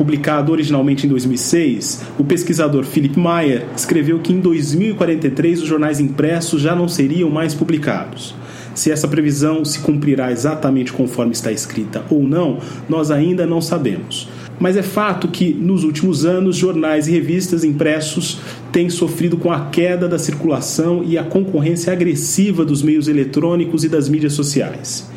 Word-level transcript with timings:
publicado 0.00 0.50
originalmente 0.50 1.04
em 1.04 1.10
2006, 1.10 2.04
o 2.18 2.24
pesquisador 2.24 2.84
Philip 2.84 3.20
Meyer 3.20 3.66
escreveu 3.76 4.18
que 4.18 4.32
em 4.32 4.40
2043 4.40 5.60
os 5.60 5.68
jornais 5.68 6.00
impressos 6.00 6.62
já 6.62 6.74
não 6.74 6.88
seriam 6.88 7.28
mais 7.28 7.52
publicados. 7.52 8.34
Se 8.74 8.90
essa 8.90 9.06
previsão 9.06 9.62
se 9.62 9.80
cumprirá 9.80 10.32
exatamente 10.32 10.90
conforme 10.90 11.32
está 11.32 11.52
escrita 11.52 12.02
ou 12.08 12.22
não, 12.22 12.60
nós 12.88 13.10
ainda 13.10 13.46
não 13.46 13.60
sabemos. 13.60 14.26
Mas 14.58 14.74
é 14.74 14.82
fato 14.82 15.28
que, 15.28 15.52
nos 15.52 15.84
últimos 15.84 16.24
anos, 16.24 16.56
jornais 16.56 17.06
e 17.06 17.12
revistas 17.12 17.62
impressos 17.62 18.40
têm 18.72 18.88
sofrido 18.88 19.36
com 19.36 19.52
a 19.52 19.66
queda 19.66 20.08
da 20.08 20.18
circulação 20.18 21.04
e 21.04 21.18
a 21.18 21.24
concorrência 21.24 21.92
agressiva 21.92 22.64
dos 22.64 22.82
meios 22.82 23.06
eletrônicos 23.06 23.84
e 23.84 23.88
das 23.90 24.08
mídias 24.08 24.32
sociais. 24.32 25.10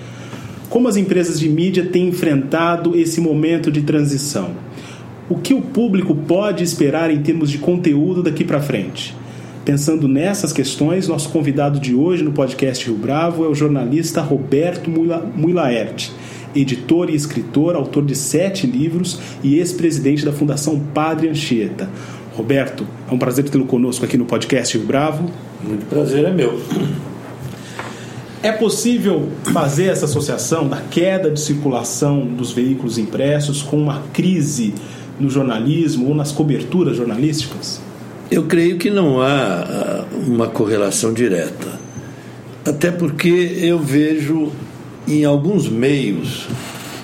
Como 0.70 0.90
as 0.90 0.98
empresas 0.98 1.40
de 1.40 1.48
mídia 1.48 1.86
têm 1.86 2.10
enfrentado 2.10 2.98
esse 2.98 3.22
momento 3.22 3.72
de 3.72 3.84
transição? 3.84 4.73
O 5.34 5.40
que 5.40 5.52
o 5.52 5.62
público 5.62 6.14
pode 6.14 6.64
esperar 6.64 7.10
em 7.10 7.20
termos 7.24 7.50
de 7.50 7.58
conteúdo 7.58 8.22
daqui 8.22 8.44
para 8.44 8.62
frente? 8.62 9.16
Pensando 9.66 10.08
nessas 10.08 10.54
questões, 10.54 11.08
nosso 11.08 11.30
convidado 11.30 11.80
de 11.80 11.96
hoje 11.96 12.24
no 12.24 12.32
podcast 12.32 12.86
Rio 12.86 12.96
Bravo 12.96 13.44
é 13.44 13.48
o 13.48 13.56
jornalista 13.56 14.22
Roberto 14.22 14.92
Muilaert, 14.92 16.12
editor 16.54 17.10
e 17.10 17.16
escritor, 17.16 17.76
autor 17.76 18.06
de 18.06 18.14
sete 18.14 18.68
livros 18.68 19.20
e 19.42 19.58
ex-presidente 19.58 20.24
da 20.24 20.32
Fundação 20.32 20.80
Padre 20.94 21.30
Anchieta. 21.30 21.90
Roberto, 22.36 22.86
é 23.10 23.12
um 23.12 23.18
prazer 23.18 23.50
tê-lo 23.50 23.66
conosco 23.66 24.06
aqui 24.06 24.20
no 24.20 24.26
podcast 24.26 24.78
Rio 24.78 24.86
Bravo. 24.86 25.32
Muito 25.64 25.88
prazer 25.88 26.26
é 26.26 26.32
meu. 26.32 26.62
É 28.44 28.52
possível 28.52 29.30
fazer 29.52 29.86
essa 29.86 30.06
associação 30.06 30.68
da 30.68 30.82
queda 30.92 31.32
de 31.32 31.40
circulação 31.40 32.24
dos 32.24 32.52
veículos 32.52 33.00
impressos 33.00 33.64
com 33.64 33.78
uma 33.78 34.04
crise 34.14 34.76
no 35.20 35.30
jornalismo 35.30 36.10
ou 36.10 36.16
nas 36.16 36.32
coberturas 36.32 36.98
jornalísticas? 36.98 37.80
Eu 38.32 38.44
creio 38.44 38.78
que 38.78 38.90
não 38.90 39.22
há 39.22 39.28
ah, 39.28 40.06
uma 40.26 40.48
correlação 40.48 41.14
direta. 41.14 41.80
Até 42.66 42.92
porque 42.92 43.30
eu 43.30 43.80
vejo 43.80 44.52
em 45.08 45.26
alguns 45.26 45.68
meios, 45.68 46.48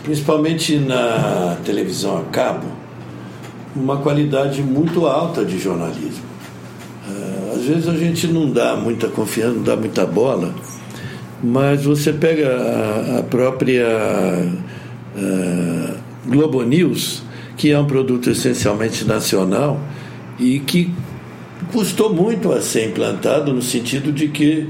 principalmente 0.03 0.77
na 0.77 1.57
televisão 1.65 2.17
a 2.17 2.23
cabo, 2.25 2.67
uma 3.75 3.97
qualidade 3.97 4.61
muito 4.63 5.05
alta 5.05 5.43
de 5.45 5.59
jornalismo. 5.59 6.23
Ah, 7.07 7.53
às 7.55 7.65
vezes 7.65 7.87
a 7.87 7.95
gente 7.95 8.27
não 8.27 8.49
dá 8.49 8.75
muita 8.75 9.07
confiança, 9.07 9.55
não 9.55 9.63
dá 9.63 9.75
muita 9.75 10.05
bola 10.05 10.53
mas 11.41 11.83
você 11.83 12.11
pega 12.11 13.19
a, 13.19 13.23
própria 13.23 13.87
uh, 15.15 15.95
Globo 16.27 16.63
News, 16.63 17.23
que 17.59 17.71
é 17.71 17.77
um 17.77 17.83
produto 17.83 18.29
essencialmente 18.29 19.03
nacional 19.03 19.77
e 20.39 20.59
que 20.61 20.89
custou 21.73 22.13
muito 22.13 22.53
a 22.53 22.61
ser 22.61 22.87
implantado 22.87 23.53
no 23.53 23.61
sentido 23.61 24.13
de 24.13 24.29
que 24.29 24.65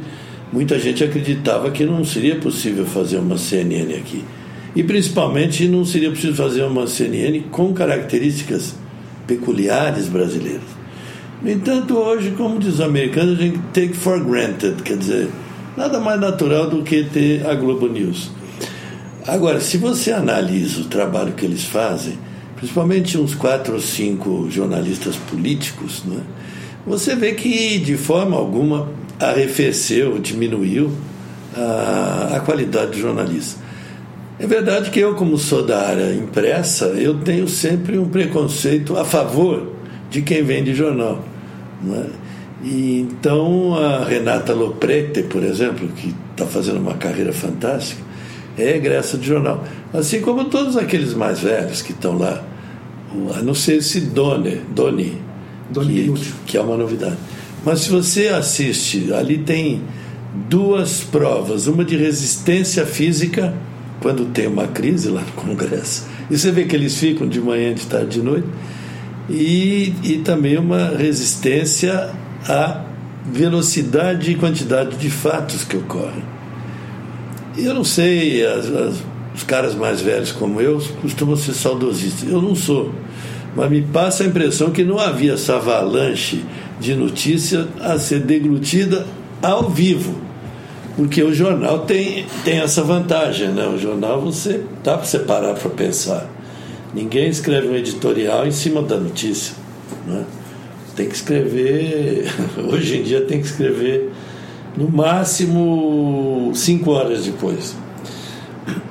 muita 0.51 0.79
gente 0.79 1.03
acreditava 1.03 1.69
que 1.69 1.85
não 1.85 2.03
seria 2.03 2.37
possível 2.37 2.87
fazer 2.87 3.19
uma 3.19 3.37
CNN 3.37 3.93
aqui. 3.93 4.25
E 4.75 4.83
principalmente 4.83 5.67
não 5.67 5.85
seria 5.85 6.09
possível 6.09 6.35
fazer 6.35 6.63
uma 6.63 6.87
CNN 6.87 7.41
com 7.51 7.71
características 7.75 8.73
peculiares 9.27 10.07
brasileiras. 10.07 10.79
No 11.43 11.51
entanto, 11.51 11.95
hoje, 11.95 12.31
como 12.31 12.57
diz 12.57 12.79
o 12.79 12.83
americano, 12.83 13.33
a 13.33 13.35
gente 13.35 13.59
take 13.71 13.93
for 13.93 14.19
granted, 14.19 14.81
quer 14.81 14.97
dizer, 14.97 15.29
Nada 15.77 15.99
mais 15.99 16.19
natural 16.19 16.69
do 16.69 16.81
que 16.81 17.03
ter 17.03 17.45
a 17.45 17.53
Globo 17.53 17.87
News. 17.87 18.31
Agora, 19.25 19.61
se 19.61 19.77
você 19.77 20.11
analisa 20.11 20.81
o 20.81 20.85
trabalho 20.85 21.33
que 21.33 21.45
eles 21.45 21.63
fazem, 21.63 22.17
principalmente 22.59 23.17
uns 23.17 23.33
quatro 23.33 23.73
ou 23.73 23.81
cinco 23.81 24.47
jornalistas 24.51 25.15
políticos, 25.15 26.03
né, 26.05 26.21
você 26.85 27.15
vê 27.15 27.33
que 27.33 27.79
de 27.79 27.97
forma 27.97 28.37
alguma 28.37 28.89
arrefeceu, 29.19 30.19
diminuiu 30.19 30.91
a, 31.55 32.35
a 32.35 32.39
qualidade 32.39 32.91
do 32.91 32.97
jornalista. 32.99 33.59
É 34.39 34.47
verdade 34.47 34.89
que 34.89 34.99
eu, 34.99 35.15
como 35.15 35.37
sou 35.37 35.65
da 35.65 35.85
área 35.85 36.13
impressa, 36.13 36.85
eu 36.85 37.19
tenho 37.19 37.47
sempre 37.47 37.97
um 37.97 38.07
preconceito 38.07 38.95
a 38.95 39.03
favor 39.03 39.73
de 40.09 40.21
quem 40.21 40.41
vende 40.43 40.73
jornal. 40.73 41.23
Não 41.83 41.95
é? 41.95 42.05
E 42.63 42.99
então 43.01 43.75
a 43.75 44.05
Renata 44.05 44.53
Loprete, 44.53 45.23
por 45.23 45.43
exemplo, 45.43 45.87
que 45.89 46.15
está 46.31 46.45
fazendo 46.45 46.79
uma 46.79 46.93
carreira 46.93 47.33
fantástica, 47.33 48.01
é 48.61 48.75
egressa 48.75 49.17
de 49.17 49.27
jornal. 49.27 49.63
Assim 49.93 50.21
como 50.21 50.45
todos 50.45 50.77
aqueles 50.77 51.13
mais 51.13 51.39
velhos 51.39 51.81
que 51.81 51.91
estão 51.91 52.17
lá. 52.17 52.43
A 53.35 53.41
não 53.41 53.53
ser 53.53 53.77
esse 53.77 54.01
Doni, 54.01 54.61
Doni, 54.73 55.19
Doni 55.69 56.13
que, 56.13 56.33
que 56.45 56.57
é 56.57 56.61
uma 56.61 56.77
novidade. 56.77 57.17
Mas 57.65 57.81
se 57.81 57.89
você 57.89 58.27
assiste, 58.27 59.11
ali 59.13 59.39
tem 59.39 59.81
duas 60.47 61.01
provas, 61.01 61.67
uma 61.67 61.83
de 61.83 61.97
resistência 61.97 62.85
física, 62.85 63.53
quando 63.99 64.25
tem 64.25 64.47
uma 64.47 64.67
crise 64.67 65.09
lá 65.09 65.21
no 65.21 65.31
Congresso, 65.31 66.05
e 66.29 66.37
você 66.37 66.51
vê 66.51 66.65
que 66.65 66.75
eles 66.75 66.97
ficam 66.97 67.27
de 67.27 67.41
manhã, 67.41 67.73
de 67.73 67.85
tarde, 67.85 68.19
de 68.19 68.21
noite, 68.21 68.47
e, 69.29 69.93
e 70.03 70.17
também 70.19 70.57
uma 70.57 70.89
resistência 70.89 72.11
a 72.47 72.83
velocidade 73.25 74.31
e 74.31 74.35
quantidade 74.35 74.97
de 74.97 75.09
fatos 75.09 75.63
que 75.63 75.77
ocorrem. 75.77 76.23
Eu 77.65 77.73
não 77.73 77.83
sei, 77.83 78.45
as, 78.45 78.65
as, 78.65 78.95
os 79.35 79.43
caras 79.43 79.75
mais 79.75 80.01
velhos 80.01 80.31
como 80.31 80.61
eu 80.61 80.81
costumam 81.01 81.35
ser 81.35 81.53
saudosistas. 81.53 82.29
Eu 82.29 82.41
não 82.41 82.55
sou. 82.55 82.93
Mas 83.55 83.69
me 83.69 83.81
passa 83.81 84.23
a 84.23 84.27
impressão 84.27 84.71
que 84.71 84.83
não 84.83 84.99
havia 84.99 85.33
essa 85.33 85.55
avalanche 85.55 86.43
de 86.79 86.95
notícia 86.95 87.67
a 87.79 87.97
ser 87.97 88.21
deglutida 88.21 89.05
ao 89.41 89.69
vivo. 89.69 90.15
Porque 90.95 91.23
o 91.23 91.33
jornal 91.33 91.79
tem, 91.79 92.25
tem 92.43 92.59
essa 92.59 92.83
vantagem, 92.83 93.49
né? 93.49 93.67
O 93.67 93.77
jornal 93.77 94.21
você 94.21 94.63
dá 94.83 94.97
para 94.97 95.05
você 95.05 95.19
parar 95.19 95.53
para 95.53 95.69
pensar. 95.69 96.29
Ninguém 96.93 97.29
escreve 97.29 97.67
um 97.67 97.75
editorial 97.75 98.45
em 98.45 98.51
cima 98.51 98.81
da 98.81 98.97
notícia. 98.97 99.55
Né? 100.05 100.25
tem 100.99 101.07
que 101.07 101.15
escrever, 101.15 102.25
hoje 102.69 102.97
em 102.97 103.03
dia 103.03 103.21
tem 103.21 103.39
que 103.39 103.47
escrever 103.47 104.08
no 104.79 104.89
máximo 104.89 106.51
cinco 106.55 106.91
horas 106.91 107.25
depois. 107.25 107.75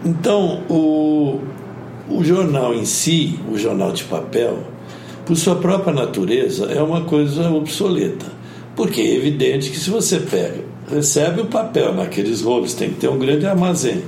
Então, 0.05 0.63
o, 0.69 1.41
o 2.11 2.23
jornal 2.23 2.75
em 2.75 2.85
si, 2.85 3.41
o 3.51 3.57
jornal 3.57 3.93
de 3.93 4.05
papel, 4.05 4.59
por 5.25 5.35
sua 5.35 5.57
própria 5.57 5.95
natureza, 5.95 6.67
é 6.67 6.83
uma 6.83 7.05
coisa 7.05 7.51
obsoleta. 7.51 8.27
Porque 8.77 9.01
é 9.01 9.17
evidente 9.17 9.71
que 9.71 9.79
se 9.79 9.89
você 9.89 10.21
pega, 10.21 10.63
recebe 10.91 11.41
o 11.41 11.47
papel 11.47 11.95
naqueles 11.95 12.43
rolos, 12.43 12.75
tem 12.75 12.91
que 12.91 12.97
ter 12.97 13.09
um 13.09 13.19
grande 13.19 13.47
armazém 13.47 14.03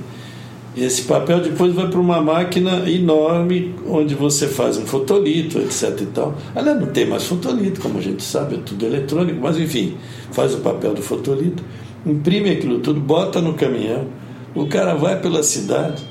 esse 0.75 1.01
papel 1.03 1.41
depois 1.41 1.73
vai 1.73 1.89
para 1.89 1.99
uma 1.99 2.21
máquina 2.21 2.89
enorme 2.89 3.75
onde 3.85 4.15
você 4.15 4.47
faz 4.47 4.77
um 4.77 4.85
fotolito, 4.85 5.59
etc. 5.59 5.99
e 6.01 6.05
tal. 6.05 6.35
Aliás, 6.55 6.79
não 6.79 6.87
tem 6.87 7.05
mais 7.05 7.23
fotolito, 7.23 7.81
como 7.81 7.99
a 7.99 8.01
gente 8.01 8.23
sabe, 8.23 8.55
é 8.55 8.59
tudo 8.59 8.85
eletrônico, 8.85 9.39
mas 9.41 9.57
enfim, 9.57 9.97
faz 10.31 10.53
o 10.53 10.59
papel 10.59 10.93
do 10.93 11.01
fotolito, 11.01 11.63
imprime 12.05 12.51
aquilo 12.51 12.79
tudo, 12.79 13.01
bota 13.01 13.41
no 13.41 13.53
caminhão, 13.53 14.07
o 14.55 14.65
cara 14.67 14.95
vai 14.95 15.19
pela 15.19 15.43
cidade, 15.43 16.03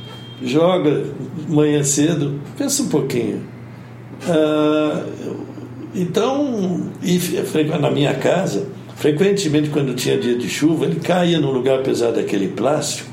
joga 0.42 1.04
manhã 1.48 1.82
cedo, 1.82 2.38
pensa 2.58 2.82
um 2.82 2.88
pouquinho. 2.88 3.40
Ah, 4.28 5.04
então, 5.94 6.90
na 7.80 7.90
minha 7.90 8.14
casa, 8.14 8.66
frequentemente 8.96 9.70
quando 9.70 9.94
tinha 9.94 10.18
dia 10.18 10.36
de 10.36 10.50
chuva, 10.50 10.84
ele 10.84 11.00
caía 11.00 11.40
num 11.40 11.50
lugar 11.50 11.78
apesar 11.78 12.12
daquele 12.12 12.48
plástico 12.48 13.09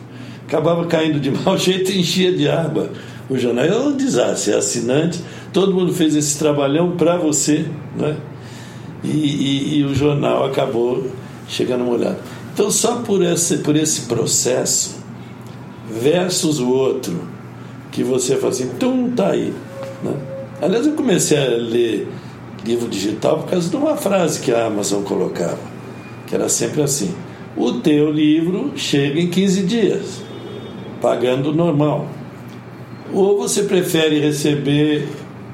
acabava 0.48 0.86
caindo 0.86 1.20
de 1.20 1.30
mau 1.44 1.58
jeito 1.58 1.92
e 1.92 2.00
enchia 2.00 2.32
de 2.32 2.48
água. 2.48 2.90
O 3.30 3.38
jornal 3.38 3.66
é 3.66 3.78
um 3.78 3.96
desastre, 3.96 4.54
é 4.54 4.58
assinante, 4.58 5.20
todo 5.52 5.74
mundo 5.74 5.94
fez 5.94 6.16
esse 6.16 6.40
trabalhão 6.40 6.96
para 6.96 7.18
você, 7.18 7.66
né? 7.96 8.16
E, 9.04 9.10
e, 9.10 9.78
e, 9.78 9.84
o 9.84 9.94
jornal 9.94 10.46
acabou 10.46 11.06
chegando 11.48 11.84
molhado. 11.84 12.18
Então, 12.54 12.72
só 12.72 12.98
por 12.98 13.22
esse, 13.22 13.58
por 13.60 13.76
esse 13.76 14.02
processo, 14.02 14.98
versus 15.90 16.60
o 16.60 16.70
outro, 16.70 17.22
que 17.92 18.04
você 18.04 18.38
fala 18.38 18.50
assim, 18.50 18.70
tum, 18.80 19.12
tá 19.12 19.32
aí. 19.32 19.54
Né? 20.02 20.14
Aliás, 20.62 20.88
eu 20.88 20.94
comecei 20.94 21.38
a 21.38 21.50
ler 21.50 22.08
livro 22.66 22.88
digital 22.90 23.40
por 23.40 23.50
causa 23.50 23.70
de 23.70 23.76
uma 23.76 23.96
frase 23.96 24.42
que 24.42 24.52
a 24.52 24.66
Amazon 24.66 25.04
colocava, 25.04 25.60
que 26.26 26.34
era 26.34 26.50
sempre 26.50 26.82
assim: 26.82 27.14
o 27.56 27.74
teu 27.74 28.12
livro 28.12 28.74
chega 28.76 29.20
em 29.20 29.30
15 29.30 29.64
dias, 29.64 30.22
pagando 31.08 31.54
normal. 31.54 32.06
Ou 33.14 33.38
você 33.38 33.64
prefere 33.64 34.20
receber 34.20 35.08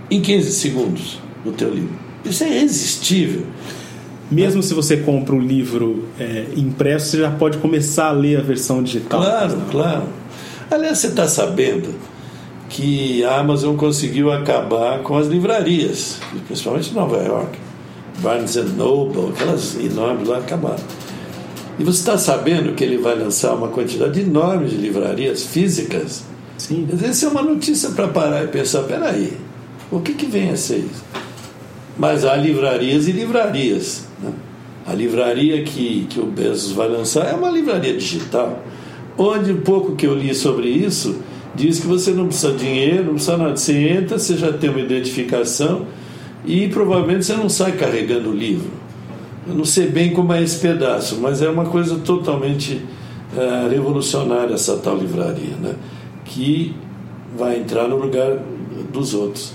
em 0.09 0.19
15 0.19 0.51
segundos 0.51 1.19
o 1.45 1.51
teu 1.51 1.69
livro? 1.69 1.95
Isso 2.25 2.43
é 2.43 2.57
irresistível. 2.57 3.45
Mesmo 4.31 4.63
se 4.63 4.73
você 4.73 4.97
compra 4.97 5.35
o 5.35 5.37
um 5.37 5.41
livro 5.41 6.05
é, 6.19 6.47
impresso, 6.57 7.11
você 7.11 7.17
já 7.19 7.29
pode 7.29 7.59
começar 7.59 8.07
a 8.07 8.11
ler 8.11 8.39
a 8.39 8.41
versão 8.41 8.81
digital. 8.81 9.21
Claro, 9.21 9.61
claro. 9.69 10.03
Aliás, 10.71 10.97
você 10.97 11.07
está 11.07 11.27
sabendo 11.27 11.93
que 12.67 13.23
a 13.23 13.37
Amazon 13.39 13.75
conseguiu 13.75 14.31
acabar 14.31 15.03
com 15.03 15.15
as 15.15 15.27
livrarias, 15.27 16.19
principalmente 16.47 16.89
em 16.89 16.95
Nova 16.95 17.17
York. 17.17 17.59
Barnes 18.19 18.55
Noble, 18.55 19.29
aquelas 19.35 19.75
enormes 19.75 20.27
lá 20.27 20.39
acabaram. 20.39 20.83
E 21.79 21.83
você 21.83 21.99
está 21.99 22.17
sabendo 22.17 22.73
que 22.73 22.83
ele 22.83 22.97
vai 22.97 23.15
lançar 23.17 23.53
uma 23.55 23.67
quantidade 23.67 24.19
enorme 24.21 24.67
de 24.67 24.75
livrarias 24.75 25.43
físicas? 25.43 26.23
Sim. 26.57 26.87
Essa 27.03 27.25
é 27.25 27.29
uma 27.29 27.41
notícia 27.41 27.89
para 27.89 28.07
parar 28.07 28.43
e 28.43 28.47
pensar: 28.47 28.83
peraí, 28.83 29.33
o 29.91 29.99
que, 29.99 30.13
que 30.13 30.25
vem 30.25 30.51
a 30.51 30.55
ser 30.55 30.77
isso? 30.77 31.03
Mas 31.97 32.25
há 32.25 32.35
livrarias 32.35 33.07
e 33.07 33.11
livrarias. 33.11 34.05
Né? 34.21 34.31
A 34.85 34.93
livraria 34.93 35.63
que, 35.63 36.05
que 36.09 36.19
o 36.19 36.25
Bezos 36.25 36.73
vai 36.73 36.89
lançar 36.89 37.27
é 37.27 37.33
uma 37.33 37.49
livraria 37.49 37.95
digital, 37.95 38.63
onde 39.17 39.51
um 39.51 39.61
pouco 39.61 39.95
que 39.95 40.05
eu 40.05 40.13
li 40.13 40.33
sobre 40.35 40.67
isso 40.67 41.21
diz 41.55 41.79
que 41.79 41.87
você 41.87 42.11
não 42.11 42.27
precisa 42.27 42.51
de 42.51 42.59
dinheiro, 42.59 43.05
não 43.05 43.13
precisa 43.13 43.37
nada. 43.37 43.55
Você 43.55 43.73
entra, 43.73 44.17
você 44.17 44.35
já 44.35 44.51
tem 44.51 44.69
uma 44.69 44.79
identificação 44.79 45.85
e 46.45 46.67
provavelmente 46.67 47.25
você 47.25 47.33
não 47.33 47.49
sai 47.49 47.73
carregando 47.73 48.29
o 48.29 48.33
livro. 48.33 48.71
Eu 49.47 49.55
não 49.55 49.65
sei 49.65 49.87
bem 49.87 50.13
como 50.13 50.31
é 50.33 50.41
esse 50.41 50.59
pedaço, 50.59 51.17
mas 51.19 51.41
é 51.41 51.49
uma 51.49 51.65
coisa 51.65 51.97
totalmente 51.97 52.83
é, 53.37 53.67
revolucionária 53.69 54.53
essa 54.53 54.77
tal 54.77 54.97
livraria, 54.97 55.55
né? 55.61 55.75
que 56.25 56.75
vai 57.37 57.59
entrar 57.59 57.87
no 57.87 57.97
lugar 57.97 58.37
dos 58.91 59.13
outros. 59.13 59.53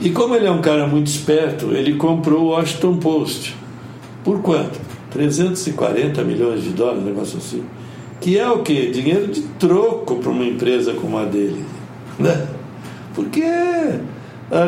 E 0.00 0.10
como 0.10 0.34
ele 0.34 0.46
é 0.46 0.50
um 0.50 0.60
cara 0.60 0.86
muito 0.86 1.06
esperto, 1.06 1.72
ele 1.72 1.94
comprou 1.94 2.44
o 2.44 2.48
Washington 2.48 2.96
Post. 2.96 3.56
Por 4.24 4.40
quanto? 4.40 4.80
340 5.10 6.24
milhões 6.24 6.64
de 6.64 6.70
dólares, 6.70 7.04
negócio 7.04 7.38
assim. 7.38 7.62
Que 8.20 8.38
é 8.38 8.48
o 8.48 8.62
quê? 8.62 8.90
Dinheiro 8.92 9.28
de 9.28 9.42
troco 9.42 10.16
para 10.16 10.30
uma 10.30 10.44
empresa 10.44 10.94
como 10.94 11.18
a 11.18 11.24
dele. 11.24 11.64
Né? 12.18 12.48
Porque 13.14 13.44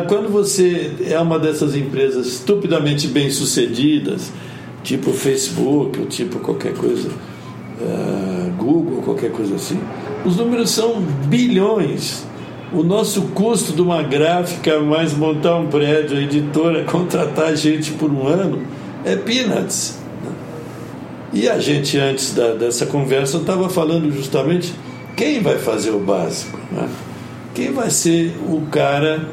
quando 0.07 0.31
você 0.31 0.91
é 1.07 1.19
uma 1.19 1.37
dessas 1.37 1.75
empresas 1.75 2.25
estupidamente 2.25 3.07
bem 3.07 3.29
sucedidas, 3.29 4.31
tipo 4.83 5.11
Facebook, 5.11 5.99
ou 5.99 6.07
tipo 6.07 6.39
qualquer 6.39 6.73
coisa, 6.73 7.09
ah, 7.79 8.49
Google, 8.57 9.03
qualquer 9.03 9.31
coisa 9.31 9.53
assim, 9.53 9.79
os 10.25 10.37
números 10.37 10.71
são 10.71 10.99
bilhões. 11.27 12.25
O 12.73 12.81
nosso 12.81 13.21
custo 13.33 13.73
de 13.73 13.81
uma 13.81 14.01
gráfica, 14.01 14.79
mais 14.79 15.13
montar 15.13 15.57
um 15.57 15.67
prédio, 15.67 16.17
a 16.17 16.21
editora, 16.21 16.83
contratar 16.89 17.55
gente 17.55 17.91
por 17.91 18.11
um 18.11 18.27
ano, 18.27 18.63
é 19.05 19.15
peanuts. 19.15 19.99
E 21.31 21.47
a 21.47 21.59
gente, 21.59 21.95
antes 21.99 22.33
da, 22.33 22.55
dessa 22.55 22.87
conversa, 22.87 23.37
estava 23.37 23.69
falando 23.69 24.11
justamente 24.11 24.73
quem 25.15 25.43
vai 25.43 25.59
fazer 25.59 25.91
o 25.91 25.99
básico. 25.99 26.57
Né? 26.71 26.89
Quem 27.53 27.71
vai 27.71 27.91
ser 27.91 28.35
o 28.49 28.61
cara 28.71 29.29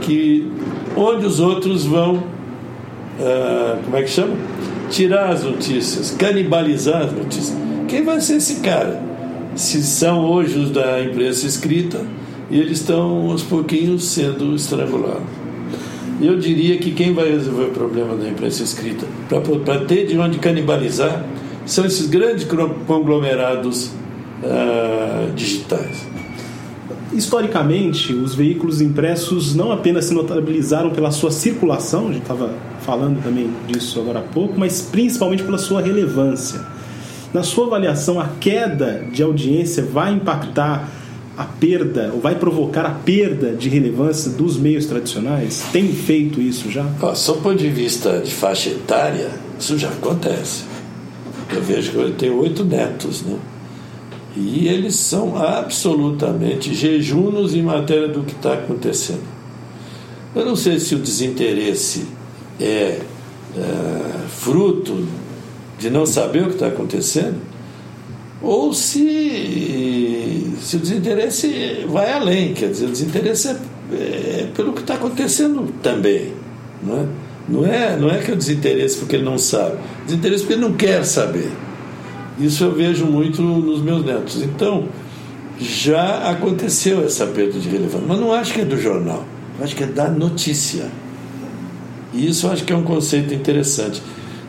que. 0.00 0.50
onde 0.96 1.26
os 1.26 1.40
outros 1.40 1.84
vão. 1.84 2.16
Uh, 2.16 3.82
como 3.84 3.96
é 3.96 4.02
que 4.02 4.10
chama? 4.10 4.34
Tirar 4.90 5.30
as 5.30 5.44
notícias, 5.44 6.10
canibalizar 6.18 7.02
as 7.02 7.12
notícias. 7.12 7.56
Quem 7.88 8.04
vai 8.04 8.20
ser 8.20 8.36
esse 8.36 8.56
cara? 8.56 9.00
Se 9.54 9.82
são 9.82 10.24
hoje 10.24 10.58
os 10.58 10.70
da 10.70 11.02
imprensa 11.02 11.46
escrita 11.46 12.00
e 12.50 12.58
eles 12.58 12.80
estão 12.80 13.30
aos 13.30 13.42
pouquinhos 13.42 14.04
sendo 14.04 14.54
estrangulados. 14.54 15.22
Eu 16.20 16.38
diria 16.38 16.78
que 16.78 16.92
quem 16.92 17.12
vai 17.12 17.30
resolver 17.30 17.64
o 17.64 17.70
problema 17.70 18.16
da 18.16 18.28
imprensa 18.28 18.62
escrita, 18.62 19.06
para 19.64 19.80
ter 19.80 20.06
de 20.06 20.18
onde 20.18 20.38
canibalizar, 20.38 21.24
são 21.66 21.84
esses 21.84 22.06
grandes 22.06 22.46
conglomerados 22.86 23.86
uh, 24.42 25.32
digitais. 25.34 26.06
Historicamente, 27.14 28.12
os 28.12 28.34
veículos 28.34 28.80
impressos 28.80 29.54
não 29.54 29.70
apenas 29.70 30.06
se 30.06 30.14
notabilizaram 30.14 30.90
pela 30.90 31.12
sua 31.12 31.30
circulação, 31.30 32.08
a 32.08 32.12
gente 32.12 32.22
estava 32.22 32.52
falando 32.80 33.22
também 33.22 33.48
disso 33.68 34.00
agora 34.00 34.18
há 34.18 34.22
pouco, 34.22 34.58
mas 34.58 34.82
principalmente 34.82 35.44
pela 35.44 35.56
sua 35.56 35.80
relevância. 35.80 36.60
Na 37.32 37.44
sua 37.44 37.66
avaliação, 37.66 38.20
a 38.20 38.28
queda 38.40 39.06
de 39.12 39.22
audiência 39.22 39.84
vai 39.84 40.12
impactar 40.12 40.88
a 41.36 41.44
perda, 41.44 42.10
ou 42.12 42.20
vai 42.20 42.34
provocar 42.34 42.84
a 42.84 42.90
perda 42.90 43.52
de 43.52 43.68
relevância 43.68 44.32
dos 44.32 44.56
meios 44.56 44.86
tradicionais? 44.86 45.64
Tem 45.72 45.92
feito 45.92 46.40
isso 46.40 46.70
já? 46.70 46.84
Ah, 47.00 47.14
sob 47.14 47.38
o 47.38 47.42
ponto 47.42 47.56
de 47.56 47.70
vista 47.70 48.20
de 48.20 48.34
faixa 48.34 48.70
etária, 48.70 49.30
isso 49.58 49.78
já 49.78 49.88
acontece. 49.88 50.64
Eu 51.52 51.62
vejo 51.62 51.92
que 51.92 51.96
eu 51.96 52.12
tenho 52.14 52.40
oito 52.40 52.64
netos, 52.64 53.22
né? 53.22 53.36
E 54.36 54.66
eles 54.68 54.96
são 54.96 55.36
absolutamente 55.36 56.74
jejunos 56.74 57.54
em 57.54 57.62
matéria 57.62 58.08
do 58.08 58.22
que 58.22 58.32
está 58.32 58.54
acontecendo. 58.54 59.22
Eu 60.34 60.44
não 60.44 60.56
sei 60.56 60.80
se 60.80 60.96
o 60.96 60.98
desinteresse 60.98 62.06
é, 62.60 62.98
é 63.56 64.28
fruto 64.28 65.06
de 65.78 65.88
não 65.90 66.04
saber 66.04 66.42
o 66.42 66.46
que 66.46 66.54
está 66.54 66.66
acontecendo, 66.66 67.36
ou 68.42 68.74
se, 68.74 70.52
se 70.60 70.76
o 70.76 70.78
desinteresse 70.80 71.86
vai 71.88 72.12
além, 72.12 72.52
quer 72.52 72.70
dizer, 72.70 72.86
o 72.86 72.90
desinteresse 72.90 73.48
é, 73.48 73.54
é 73.92 74.50
pelo 74.54 74.72
que 74.72 74.80
está 74.80 74.94
acontecendo 74.94 75.72
também. 75.82 76.32
Não 76.82 76.98
é? 76.98 77.06
Não, 77.48 77.66
é, 77.66 77.96
não 77.96 78.10
é 78.10 78.18
que 78.18 78.30
é 78.30 78.34
o 78.34 78.36
desinteresse 78.36 78.98
porque 78.98 79.16
ele 79.16 79.24
não 79.24 79.38
sabe, 79.38 79.76
desinteresse 80.06 80.42
porque 80.42 80.54
ele 80.54 80.62
não 80.62 80.74
quer 80.74 81.04
saber. 81.04 81.50
Isso 82.38 82.64
eu 82.64 82.72
vejo 82.72 83.06
muito 83.06 83.40
nos 83.42 83.80
meus 83.80 84.04
netos. 84.04 84.42
Então, 84.42 84.88
já 85.58 86.30
aconteceu 86.30 87.04
essa 87.04 87.26
perda 87.26 87.58
de 87.58 87.68
relevância. 87.68 88.06
Mas 88.06 88.18
não 88.18 88.32
acho 88.32 88.52
que 88.52 88.60
é 88.60 88.64
do 88.64 88.76
jornal, 88.76 89.24
acho 89.60 89.76
que 89.76 89.84
é 89.84 89.86
da 89.86 90.08
notícia. 90.08 90.86
E 92.12 92.28
isso 92.28 92.46
eu 92.46 92.52
acho 92.52 92.64
que 92.64 92.72
é 92.72 92.76
um 92.76 92.82
conceito 92.82 93.34
interessante. 93.34 94.02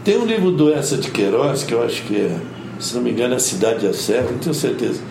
Tem 0.03 0.17
um 0.17 0.25
livro 0.25 0.51
do 0.51 0.71
Essa 0.71 0.97
de 0.97 1.09
Queiroz, 1.09 1.63
que 1.63 1.73
eu 1.73 1.83
acho 1.83 2.03
que 2.03 2.15
é, 2.15 2.37
se 2.79 2.95
não 2.95 3.01
me 3.01 3.11
engano, 3.11 3.33
é 3.33 3.37
A 3.37 3.39
Cidade 3.39 3.87
a 3.87 3.93
Serra, 3.93 4.27
não 4.31 4.37
tenho 4.37 4.53
certeza, 4.53 5.01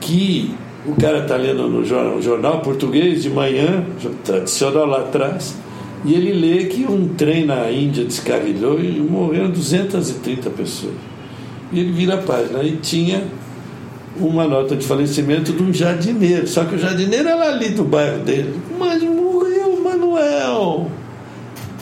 que 0.00 0.54
o 0.86 0.94
cara 1.00 1.20
está 1.20 1.36
lendo 1.36 1.66
no 1.68 1.84
jornal, 1.84 2.20
jornal 2.20 2.60
português 2.60 3.22
de 3.22 3.30
manhã, 3.30 3.84
tradicional 4.24 4.86
lá 4.86 5.00
atrás, 5.00 5.56
e 6.04 6.14
ele 6.14 6.32
lê 6.32 6.66
que 6.66 6.84
um 6.84 7.08
trem 7.08 7.44
na 7.44 7.70
Índia 7.70 8.04
descarrilhou 8.04 8.78
e 8.78 9.00
morreram 9.00 9.50
230 9.50 10.50
pessoas. 10.50 10.94
E 11.72 11.80
ele 11.80 11.92
vira 11.92 12.14
a 12.14 12.18
página 12.18 12.62
e 12.62 12.76
tinha 12.76 13.24
uma 14.20 14.46
nota 14.46 14.74
de 14.74 14.86
falecimento 14.86 15.52
de 15.52 15.62
um 15.62 15.72
jardineiro. 15.72 16.46
Só 16.46 16.64
que 16.64 16.74
o 16.74 16.78
jardineiro 16.78 17.28
era 17.28 17.50
ali 17.50 17.70
do 17.70 17.84
bairro 17.84 18.20
dele. 18.20 18.54
Mas 18.78 19.02
morreu 19.02 19.80
Manuel! 19.82 20.90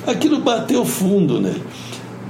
Aquilo 0.06 0.40
bateu 0.40 0.84
fundo, 0.84 1.40
né? 1.40 1.54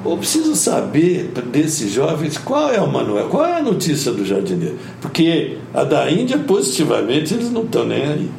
Eu 0.05 0.17
preciso 0.17 0.55
saber 0.55 1.33
desses 1.51 1.93
jovens 1.93 2.39
qual 2.39 2.71
é 2.71 2.81
o 2.81 2.91
Manuel, 2.91 3.29
qual 3.29 3.45
é 3.45 3.59
a 3.59 3.63
notícia 3.63 4.13
do 4.13 4.25
jardineiro. 4.25 4.79
Porque 5.01 5.59
a 5.75 5.83
da 5.83 6.11
Índia, 6.11 6.39
positivamente, 6.39 7.35
eles 7.35 7.51
não 7.51 7.65
estão 7.65 7.85
nem 7.85 8.05
aí. 8.05 8.31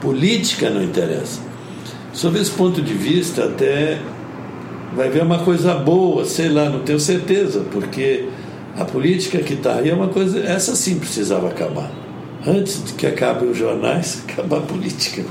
Política 0.00 0.70
não 0.70 0.82
interessa. 0.82 1.40
Sob 2.14 2.38
esse 2.38 2.50
ponto 2.50 2.80
de 2.80 2.94
vista, 2.94 3.44
até 3.44 3.98
vai 4.94 5.10
ver 5.10 5.22
uma 5.22 5.40
coisa 5.40 5.74
boa, 5.74 6.24
sei 6.24 6.48
lá, 6.48 6.70
não 6.70 6.80
tenho 6.80 6.98
certeza, 6.98 7.62
porque 7.70 8.24
a 8.78 8.84
política 8.84 9.38
que 9.38 9.54
está 9.54 9.76
aí 9.76 9.88
é 9.88 9.94
uma 9.94 10.08
coisa, 10.08 10.38
essa 10.40 10.76
sim 10.76 10.98
precisava 10.98 11.48
acabar. 11.48 11.90
Antes 12.46 12.84
de 12.84 12.92
que 12.92 13.06
acabem 13.06 13.48
os 13.48 13.56
jornais, 13.56 14.22
acabar 14.28 14.58
a 14.58 14.62
política. 14.62 15.24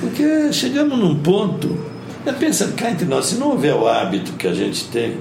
Porque 0.00 0.52
chegamos 0.52 0.98
num 0.98 1.16
ponto, 1.16 1.78
é, 2.26 2.32
pensa 2.32 2.68
cá 2.76 2.90
entre 2.90 3.06
nós, 3.06 3.26
se 3.26 3.36
não 3.36 3.50
houver 3.52 3.74
o 3.74 3.86
hábito 3.86 4.32
que 4.32 4.46
a 4.46 4.52
gente 4.52 4.84
tem, 4.88 5.16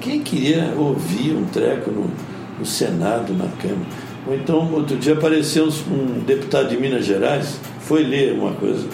quem 0.00 0.20
queria 0.20 0.74
ouvir 0.76 1.32
um 1.32 1.46
treco 1.46 1.90
no, 1.90 2.10
no 2.58 2.66
Senado, 2.66 3.32
na 3.32 3.48
Câmara? 3.60 4.04
Ou 4.26 4.34
então, 4.34 4.72
outro 4.72 4.96
dia 4.96 5.14
apareceu 5.14 5.68
um 5.90 6.20
deputado 6.24 6.68
de 6.68 6.76
Minas 6.76 7.04
Gerais, 7.04 7.58
foi 7.80 8.02
ler 8.02 8.34
uma 8.34 8.52
coisa, 8.52 8.86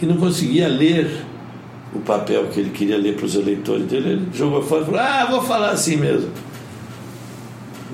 e 0.00 0.06
não 0.06 0.16
conseguia 0.16 0.68
ler 0.68 1.24
o 1.94 2.00
papel 2.00 2.46
que 2.48 2.60
ele 2.60 2.70
queria 2.70 2.98
ler 2.98 3.16
para 3.16 3.26
os 3.26 3.34
eleitores 3.34 3.86
dele, 3.86 4.10
ele 4.10 4.28
jogou 4.34 4.62
fora 4.62 4.82
e 4.82 4.84
falou: 4.84 5.00
Ah, 5.00 5.26
vou 5.30 5.42
falar 5.42 5.70
assim 5.70 5.96
mesmo. 5.96 6.28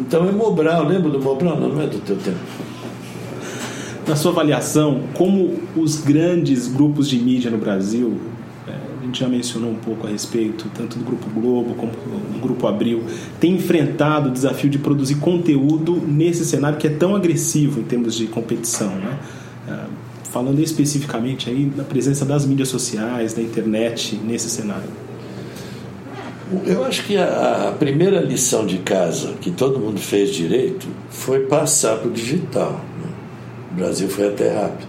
Então 0.00 0.26
é 0.26 0.32
Mobral, 0.32 0.86
lembra 0.86 1.10
do 1.10 1.20
Mobral? 1.20 1.60
Não, 1.60 1.68
não 1.68 1.82
é 1.82 1.86
do 1.86 1.98
teu 1.98 2.16
tempo. 2.16 2.38
na 4.08 4.16
sua 4.16 4.32
avaliação, 4.32 5.02
como 5.14 5.60
os 5.76 5.98
grandes 5.98 6.66
grupos 6.66 7.08
de 7.08 7.18
mídia 7.18 7.50
no 7.50 7.58
Brasil, 7.58 8.18
é, 8.66 8.72
a 8.72 9.04
gente 9.04 9.20
já 9.20 9.28
mencionou 9.28 9.70
um 9.70 9.76
pouco 9.76 10.06
a 10.06 10.10
respeito, 10.10 10.66
tanto 10.74 10.98
do 10.98 11.04
Grupo 11.04 11.28
Globo 11.30 11.74
como 11.74 11.92
do 11.92 12.40
Grupo 12.40 12.66
Abril, 12.66 13.04
têm 13.38 13.54
enfrentado 13.54 14.30
o 14.30 14.32
desafio 14.32 14.70
de 14.70 14.78
produzir 14.78 15.16
conteúdo 15.16 16.02
nesse 16.06 16.44
cenário 16.46 16.78
que 16.78 16.86
é 16.86 16.90
tão 16.90 17.14
agressivo 17.14 17.78
em 17.80 17.84
termos 17.84 18.14
de 18.14 18.26
competição, 18.26 18.88
né? 18.88 19.18
É, 19.68 20.00
falando 20.30 20.60
especificamente 20.60 21.50
aí 21.50 21.66
da 21.66 21.82
presença 21.82 22.24
das 22.24 22.46
mídias 22.46 22.68
sociais, 22.68 23.34
da 23.34 23.42
internet 23.42 24.18
nesse 24.24 24.48
cenário. 24.48 25.09
Eu 26.66 26.84
acho 26.84 27.04
que 27.04 27.16
a, 27.16 27.72
primeira 27.78 28.20
lição 28.20 28.66
de 28.66 28.78
casa 28.78 29.34
que 29.40 29.50
todo 29.50 29.78
mundo 29.78 30.00
fez 30.00 30.30
direito 30.30 30.88
foi 31.08 31.40
passar 31.40 31.98
para 31.98 32.08
o 32.08 32.10
digital. 32.10 32.72
Né? 32.72 33.10
O 33.70 33.74
Brasil 33.76 34.08
foi 34.08 34.28
até 34.28 34.52
rápido. 34.52 34.88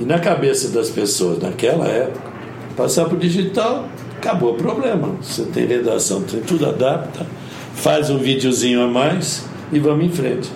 E 0.00 0.04
na 0.04 0.18
cabeça 0.18 0.68
das 0.68 0.90
pessoas 0.90 1.38
naquela 1.40 1.86
época, 1.86 2.30
passar 2.76 3.04
para 3.04 3.14
o 3.14 3.18
digital 3.18 3.88
acabou 4.16 4.54
o 4.54 4.56
problema. 4.56 5.14
Você 5.22 5.44
tem 5.44 5.66
redação, 5.66 6.22
tem 6.22 6.40
tudo 6.40 6.66
adapta, 6.66 7.24
faz 7.74 8.10
um 8.10 8.18
videozinho 8.18 8.82
a 8.82 8.88
mais 8.88 9.44
e 9.72 9.78
vamos 9.78 10.04
em 10.04 10.10
frente. 10.10 10.50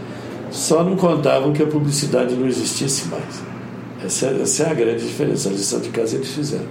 Só 0.50 0.82
não 0.82 0.96
contavam 0.96 1.52
que 1.52 1.62
a 1.62 1.66
publicidade 1.66 2.34
não 2.34 2.46
existisse 2.46 3.08
mais. 3.08 3.42
Essa, 4.04 4.26
é, 4.26 4.42
essa 4.42 4.64
é 4.64 4.70
a 4.70 4.74
grande 4.74 5.06
diferença. 5.06 5.48
A 5.48 5.52
lição 5.52 5.80
de 5.80 5.88
casa 5.90 6.16
eles 6.16 6.28
fizeram. 6.28 6.66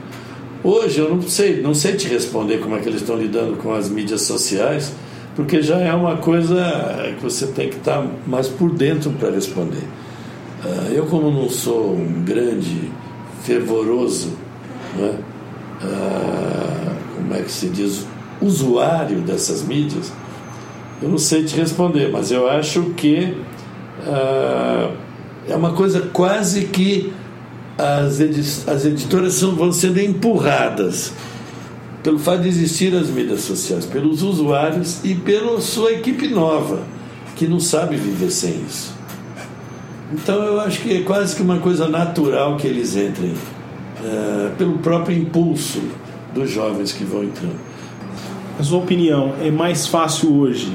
Hoje 0.64 1.00
eu 1.00 1.10
não 1.10 1.22
sei, 1.24 1.60
não 1.60 1.74
sei 1.74 1.96
te 1.96 2.08
responder 2.08 2.60
como 2.60 2.76
é 2.76 2.80
que 2.80 2.88
eles 2.88 3.02
estão 3.02 3.16
lidando 3.16 3.58
com 3.58 3.74
as 3.74 3.90
mídias 3.90 4.22
sociais, 4.22 4.94
porque 5.36 5.60
já 5.62 5.80
é 5.80 5.92
uma 5.92 6.18
coisa 6.18 7.16
que 7.18 7.24
você 7.24 7.48
tem 7.48 7.70
que 7.70 7.78
estar 7.78 8.06
mais 8.28 8.48
por 8.48 8.70
dentro 8.70 9.10
para 9.12 9.32
responder. 9.32 9.84
Ah, 10.64 10.92
eu, 10.92 11.08
como 11.08 11.32
não 11.32 11.50
sou 11.50 11.96
um 11.96 12.24
grande 12.24 12.92
fervoroso, 13.44 14.34
né, 14.96 15.18
como 17.16 17.34
é 17.34 17.42
que 17.42 17.52
se 17.52 17.68
diz, 17.70 18.06
usuário 18.40 19.22
dessas 19.22 19.64
mídias, 19.64 20.14
eu 21.02 21.10
não 21.10 21.18
sei 21.18 21.44
te 21.44 21.56
responder, 21.56 22.12
mas 22.12 22.32
eu 22.32 22.48
acho 22.48 22.92
que 22.92 23.36
uh, 24.06 24.96
é 25.50 25.56
uma 25.56 25.74
coisa 25.74 26.02
quase 26.14 26.66
que 26.66 27.12
as, 27.82 28.20
edi 28.20 28.42
as 28.68 28.86
editoras 28.86 29.34
são, 29.34 29.56
vão 29.56 29.72
sendo 29.72 30.00
empurradas 30.00 31.14
pelo 32.04 32.20
fato 32.20 32.42
de 32.42 32.50
existir 32.50 32.96
as 32.96 33.10
mídias 33.10 33.42
sociais, 33.42 33.86
pelos 33.86 34.24
usuários 34.24 35.04
e 35.04 35.14
pela 35.14 35.60
sua 35.62 35.92
equipe 35.94 36.28
nova, 36.28 36.80
que 37.36 37.48
não 37.48 37.60
sabe 37.60 37.96
viver 37.96 38.32
sem 38.32 38.64
isso. 38.68 38.94
Então 40.14 40.44
eu 40.44 40.60
acho 40.60 40.82
que 40.82 40.98
é 40.98 41.02
quase 41.02 41.36
que 41.36 41.42
uma 41.42 41.60
coisa 41.60 41.88
natural 41.88 42.58
que 42.58 42.68
eles 42.68 42.96
entrem, 42.96 43.34
é, 44.04 44.52
pelo 44.58 44.80
próprio 44.80 45.18
impulso 45.18 45.82
dos 46.34 46.50
jovens 46.50 46.92
que 46.92 47.04
vão 47.04 47.24
entrando. 47.24 47.60
A 48.60 48.64
sua 48.64 48.80
opinião, 48.80 49.34
é 49.42 49.50
mais 49.50 49.88
fácil 49.88 50.36
hoje 50.36 50.72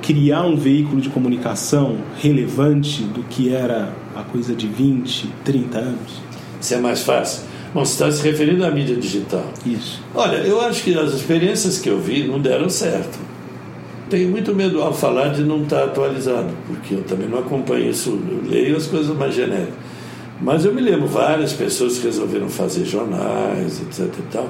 criar 0.00 0.42
um 0.46 0.56
veículo 0.56 1.00
de 1.00 1.10
comunicação 1.10 1.98
relevante 2.18 3.02
do 3.02 3.22
que 3.24 3.54
era 3.54 3.92
a 4.16 4.22
coisa 4.22 4.54
de 4.54 4.66
20, 4.66 5.28
30 5.44 5.78
anos? 5.78 6.28
Se 6.60 6.74
é 6.74 6.78
mais 6.78 7.02
fácil. 7.02 7.42
Bom, 7.72 7.84
você 7.84 7.92
está 7.92 8.10
se 8.10 8.22
referindo 8.22 8.64
à 8.64 8.70
mídia 8.70 8.96
digital. 8.96 9.44
Isso. 9.64 10.02
Olha, 10.14 10.36
eu 10.38 10.60
acho 10.60 10.82
que 10.82 10.98
as 10.98 11.12
experiências 11.12 11.78
que 11.78 11.88
eu 11.88 12.00
vi 12.00 12.26
não 12.26 12.40
deram 12.40 12.68
certo. 12.68 13.18
Tenho 14.08 14.30
muito 14.30 14.54
medo 14.54 14.82
ao 14.82 14.94
falar 14.94 15.28
de 15.28 15.42
não 15.42 15.62
estar 15.62 15.84
atualizado, 15.84 16.48
porque 16.66 16.94
eu 16.94 17.02
também 17.02 17.28
não 17.28 17.40
acompanho 17.40 17.90
isso, 17.90 18.18
eu 18.30 18.50
leio 18.50 18.76
as 18.76 18.86
coisas 18.86 19.14
mais 19.14 19.34
genéricas. 19.34 19.74
Mas 20.40 20.64
eu 20.64 20.72
me 20.72 20.80
lembro 20.80 21.06
várias 21.06 21.52
pessoas 21.52 21.98
que 21.98 22.06
resolveram 22.06 22.48
fazer 22.48 22.86
jornais, 22.86 23.82
etc 23.82 24.06
e 24.18 24.22
tal, 24.32 24.48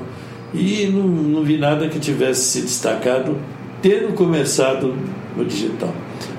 e 0.55 0.87
não, 0.87 1.07
não 1.07 1.43
vi 1.43 1.59
nada 1.59 1.89
que 1.89 1.99
tivesse 1.99 2.43
se 2.43 2.61
destacado 2.61 3.37
tendo 3.83 4.15
começado 4.15 4.95
no 5.37 5.45
digital. 5.45 5.93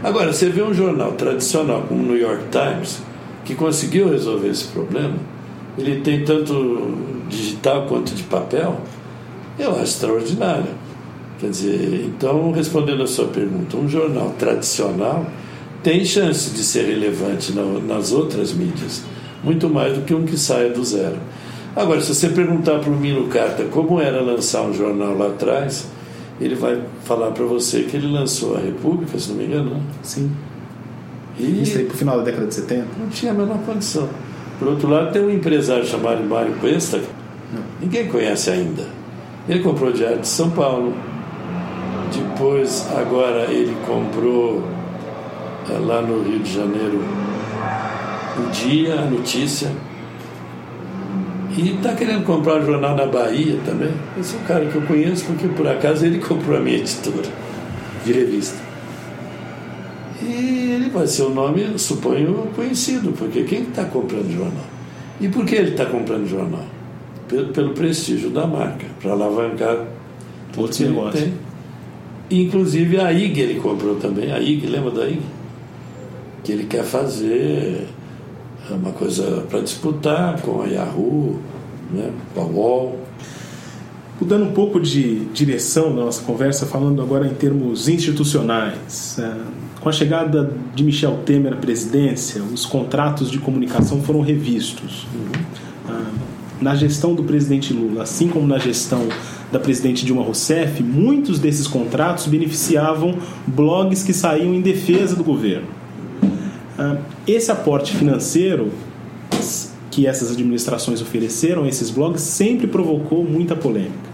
Agora, 0.03 0.31
você 0.31 0.49
vê 0.49 0.61
um 0.61 0.73
jornal 0.73 1.13
tradicional 1.13 1.83
como 1.87 2.01
o 2.01 2.05
New 2.05 2.17
York 2.17 2.45
Times, 2.51 3.01
que 3.43 3.55
conseguiu 3.55 4.09
resolver 4.09 4.49
esse 4.49 4.65
problema, 4.65 5.15
ele 5.81 6.01
tem 6.01 6.23
tanto 6.23 6.97
digital 7.27 7.85
quanto 7.87 8.13
de 8.13 8.23
papel, 8.23 8.79
eu 9.57 9.71
acho 9.71 9.83
extraordinário. 9.83 10.71
Quer 11.39 11.49
dizer, 11.49 12.05
então, 12.05 12.51
respondendo 12.51 13.03
a 13.03 13.07
sua 13.07 13.27
pergunta, 13.27 13.77
um 13.77 13.87
jornal 13.87 14.33
tradicional 14.37 15.25
tem 15.81 16.03
chance 16.03 16.49
de 16.51 16.63
ser 16.63 16.85
relevante 16.85 17.53
nas 17.53 18.11
outras 18.11 18.53
mídias, 18.53 19.03
muito 19.43 19.69
mais 19.69 19.97
do 19.97 20.01
que 20.01 20.13
um 20.13 20.25
que 20.25 20.37
saia 20.37 20.69
do 20.69 20.83
zero. 20.83 21.15
Agora, 21.75 22.01
se 22.01 22.13
você 22.13 22.29
perguntar 22.29 22.79
para 22.79 22.89
o 22.89 22.95
Mino 22.95 23.27
Carta 23.27 23.63
como 23.65 24.01
era 24.01 24.21
lançar 24.21 24.63
um 24.63 24.73
jornal 24.73 25.17
lá 25.17 25.27
atrás, 25.27 25.87
ele 26.41 26.55
vai 26.55 26.81
falar 27.05 27.31
para 27.31 27.45
você 27.45 27.83
que 27.83 27.95
ele 27.95 28.07
lançou 28.07 28.55
a 28.55 28.59
República, 28.59 29.17
se 29.17 29.29
não 29.29 29.37
me 29.37 29.45
engano. 29.45 29.75
Né? 29.75 29.81
Sim. 30.03 30.31
E 31.37 31.61
Isso 31.61 31.77
aí 31.77 31.85
para 31.85 31.95
o 31.95 31.97
final 31.97 32.17
da 32.17 32.23
década 32.23 32.47
de 32.47 32.55
70? 32.55 32.85
Não 32.99 33.07
tinha 33.07 33.31
a 33.31 33.35
menor 33.35 33.59
condição. 33.59 34.09
Por 34.59 34.67
outro 34.67 34.89
lado, 34.89 35.13
tem 35.13 35.21
um 35.21 35.31
empresário 35.31 35.85
chamado 35.85 36.21
Mário 36.23 36.53
Cuesta, 36.59 36.99
ninguém 37.81 38.09
conhece 38.09 38.49
ainda. 38.49 38.85
Ele 39.47 39.63
comprou 39.63 39.89
o 39.89 39.93
Diário 39.93 40.19
de 40.19 40.27
São 40.27 40.51
Paulo. 40.51 40.93
Depois, 42.13 42.85
agora, 42.95 43.45
ele 43.49 43.75
comprou 43.87 44.67
é, 45.69 45.77
lá 45.79 46.01
no 46.01 46.21
Rio 46.21 46.39
de 46.39 46.53
Janeiro 46.53 47.01
o 48.37 48.49
Dia, 48.51 48.95
a 48.95 49.05
Notícia. 49.05 49.71
E 51.57 51.75
está 51.75 51.93
querendo 51.93 52.25
comprar 52.25 52.61
o 52.61 52.65
jornal 52.65 52.95
na 52.95 53.05
Bahia 53.05 53.59
também. 53.65 53.93
Esse 54.19 54.35
é 54.35 54.39
um 54.39 54.43
cara 54.43 54.65
que 54.65 54.75
eu 54.75 54.81
conheço 54.83 55.25
porque, 55.25 55.47
por 55.47 55.67
acaso, 55.67 56.05
ele 56.05 56.19
comprou 56.23 56.57
a 56.57 56.59
minha 56.59 56.77
editora 56.77 57.29
de 58.05 58.13
revista. 58.13 58.68
E 60.21 60.71
ele 60.75 60.89
vai 60.89 61.07
ser 61.07 61.23
um 61.23 61.33
nome, 61.33 61.77
suponho, 61.77 62.49
conhecido, 62.55 63.11
porque 63.13 63.43
quem 63.43 63.63
está 63.63 63.85
comprando 63.85 64.31
jornal? 64.31 64.65
E 65.21 65.27
por 65.27 65.45
que 65.45 65.55
ele 65.55 65.71
está 65.71 65.85
comprando 65.85 66.27
jornal? 66.27 66.65
Pelo, 67.27 67.47
pelo 67.53 67.73
prestígio 67.73 68.29
da 68.29 68.47
marca, 68.47 68.85
para 69.01 69.11
alavancar 69.11 69.85
outros 70.57 70.79
negócios. 70.79 71.29
Inclusive 72.29 72.99
a 72.99 73.11
IG 73.11 73.39
ele 73.39 73.59
comprou 73.59 73.95
também. 73.95 74.31
A 74.31 74.39
IG, 74.39 74.67
lembra 74.67 74.91
da 74.91 75.07
IG? 75.07 75.21
Que 76.43 76.51
ele 76.51 76.65
quer 76.65 76.83
fazer 76.83 77.87
uma 78.69 78.91
coisa 78.91 79.45
para 79.49 79.61
disputar 79.61 80.41
com 80.41 80.61
a 80.61 80.65
Yahoo, 80.65 81.39
né, 81.91 82.11
com 82.33 82.41
a 82.41 82.45
UOL. 82.45 82.99
Mudando 84.21 84.45
um 84.45 84.51
pouco 84.51 84.79
de 84.79 85.25
direção 85.33 85.95
da 85.95 86.03
nossa 86.03 86.21
conversa, 86.23 86.65
falando 86.65 87.01
agora 87.01 87.25
em 87.25 87.33
termos 87.33 87.87
institucionais. 87.87 89.17
É, 89.17 89.33
com 89.81 89.89
a 89.89 89.91
chegada 89.91 90.51
de 90.75 90.83
Michel 90.83 91.19
Temer 91.25 91.53
à 91.53 91.55
presidência, 91.55 92.41
os 92.43 92.65
contratos 92.65 93.31
de 93.31 93.39
comunicação 93.39 94.01
foram 94.01 94.21
revistos. 94.21 95.07
Ah, 95.87 96.11
na 96.61 96.75
gestão 96.75 97.15
do 97.15 97.23
presidente 97.23 97.71
Lula, 97.71 98.03
assim 98.03 98.27
como 98.27 98.45
na 98.45 98.57
gestão 98.57 99.07
da 99.51 99.59
presidente 99.59 100.05
Dilma 100.05 100.21
Rousseff, 100.21 100.83
muitos 100.83 101.39
desses 101.39 101.67
contratos 101.67 102.27
beneficiavam 102.27 103.15
blogs 103.47 104.03
que 104.03 104.13
saíam 104.13 104.53
em 104.53 104.61
defesa 104.61 105.15
do 105.15 105.23
governo. 105.23 105.67
Ah, 106.77 106.97
esse 107.25 107.51
aporte 107.51 107.95
financeiro 107.95 108.71
que 109.89 110.05
essas 110.05 110.31
administrações 110.31 111.01
ofereceram 111.01 111.63
a 111.63 111.67
esses 111.67 111.89
blogs 111.89 112.21
sempre 112.21 112.67
provocou 112.67 113.23
muita 113.23 113.55
polêmica. 113.55 114.08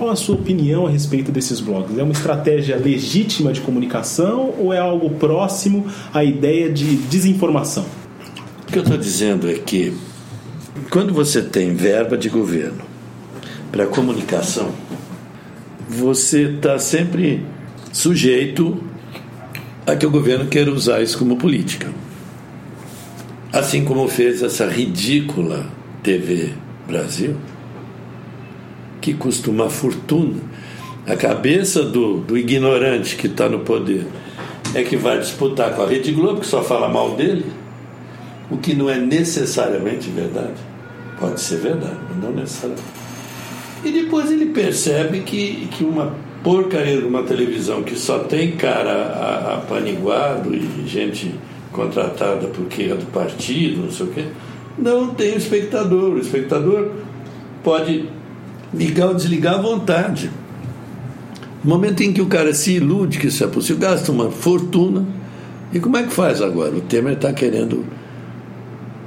Qual 0.00 0.08
a 0.08 0.16
sua 0.16 0.34
opinião 0.34 0.86
a 0.86 0.90
respeito 0.90 1.30
desses 1.30 1.60
blogs? 1.60 1.98
É 1.98 2.02
uma 2.02 2.12
estratégia 2.12 2.74
legítima 2.74 3.52
de 3.52 3.60
comunicação 3.60 4.54
ou 4.58 4.72
é 4.72 4.78
algo 4.78 5.10
próximo 5.10 5.86
à 6.10 6.24
ideia 6.24 6.72
de 6.72 6.96
desinformação? 6.96 7.84
O 8.66 8.72
que 8.72 8.78
eu 8.78 8.82
estou 8.82 8.96
dizendo 8.96 9.46
é 9.46 9.58
que 9.58 9.94
quando 10.88 11.12
você 11.12 11.42
tem 11.42 11.74
verba 11.74 12.16
de 12.16 12.30
governo 12.30 12.82
para 13.70 13.86
comunicação, 13.88 14.70
você 15.86 16.44
está 16.44 16.78
sempre 16.78 17.44
sujeito 17.92 18.82
a 19.86 19.94
que 19.94 20.06
o 20.06 20.10
governo 20.10 20.46
queira 20.46 20.72
usar 20.72 21.02
isso 21.02 21.18
como 21.18 21.36
política. 21.36 21.92
Assim 23.52 23.84
como 23.84 24.08
fez 24.08 24.42
essa 24.42 24.66
ridícula 24.66 25.66
TV 26.02 26.54
Brasil, 26.88 27.36
que 29.00 29.14
custa 29.14 29.50
uma 29.50 29.70
fortuna. 29.70 30.40
A 31.06 31.16
cabeça 31.16 31.82
do, 31.82 32.18
do 32.18 32.36
ignorante 32.36 33.16
que 33.16 33.26
está 33.26 33.48
no 33.48 33.60
poder 33.60 34.06
é 34.74 34.82
que 34.82 34.96
vai 34.96 35.18
disputar 35.18 35.74
com 35.74 35.82
a 35.82 35.86
Rede 35.86 36.12
Globo, 36.12 36.40
que 36.40 36.46
só 36.46 36.62
fala 36.62 36.88
mal 36.88 37.16
dele, 37.16 37.46
o 38.50 38.56
que 38.56 38.74
não 38.74 38.88
é 38.88 38.98
necessariamente 38.98 40.10
verdade. 40.10 40.54
Pode 41.18 41.40
ser 41.40 41.58
verdade, 41.58 41.96
mas 42.08 42.22
não 42.22 42.32
necessariamente. 42.32 42.84
E 43.84 43.90
depois 43.90 44.30
ele 44.30 44.46
percebe 44.46 45.20
que, 45.20 45.68
que 45.72 45.84
uma 45.84 46.14
porcaria 46.42 46.98
de 46.98 47.04
uma 47.04 47.22
televisão 47.22 47.82
que 47.82 47.98
só 47.98 48.20
tem 48.20 48.52
cara 48.52 49.54
apaniguado 49.54 50.54
e 50.54 50.86
gente 50.86 51.34
contratada 51.72 52.48
porque 52.48 52.84
é 52.84 52.94
do 52.94 53.06
partido, 53.06 53.82
não 53.82 53.90
sei 53.90 54.06
o 54.06 54.10
quê. 54.10 54.24
Não 54.78 55.14
tem 55.14 55.36
espectador. 55.36 56.14
O 56.14 56.18
espectador 56.18 56.90
pode 57.62 58.08
ligar 58.72 59.08
ou 59.08 59.14
desligar 59.14 59.54
à 59.54 59.62
vontade. 59.62 60.30
No 61.62 61.70
momento 61.70 62.02
em 62.02 62.12
que 62.12 62.22
o 62.22 62.26
cara 62.26 62.54
se 62.54 62.72
ilude 62.72 63.18
que 63.18 63.26
isso 63.26 63.44
é 63.44 63.46
possível, 63.46 63.88
gasta 63.88 64.10
uma 64.10 64.30
fortuna. 64.30 65.04
E 65.72 65.78
como 65.78 65.96
é 65.96 66.02
que 66.02 66.12
faz 66.12 66.40
agora? 66.40 66.74
O 66.74 66.80
Temer 66.80 67.14
está 67.14 67.32
querendo 67.32 67.84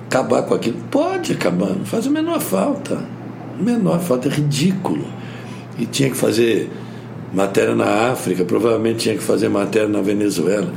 acabar 0.08 0.44
com 0.44 0.54
aquilo. 0.54 0.78
Pode 0.92 1.34
acabar, 1.34 1.72
não 1.72 1.86
faz 1.86 2.06
a 2.06 2.10
menor 2.10 2.40
falta. 2.40 3.04
A 3.60 3.64
menor 3.64 4.00
falta, 4.00 4.28
é 4.28 4.32
ridículo. 4.32 5.06
E 5.78 5.86
tinha 5.86 6.10
que 6.10 6.18
fazer 6.18 6.70
matéria 7.34 7.74
na 7.74 8.12
África, 8.12 8.46
provavelmente 8.46 9.00
tinha 9.00 9.16
que 9.16 9.24
fazer 9.24 9.50
matéria 9.50 9.88
na 9.88 10.02
Venezuela. 10.02 10.72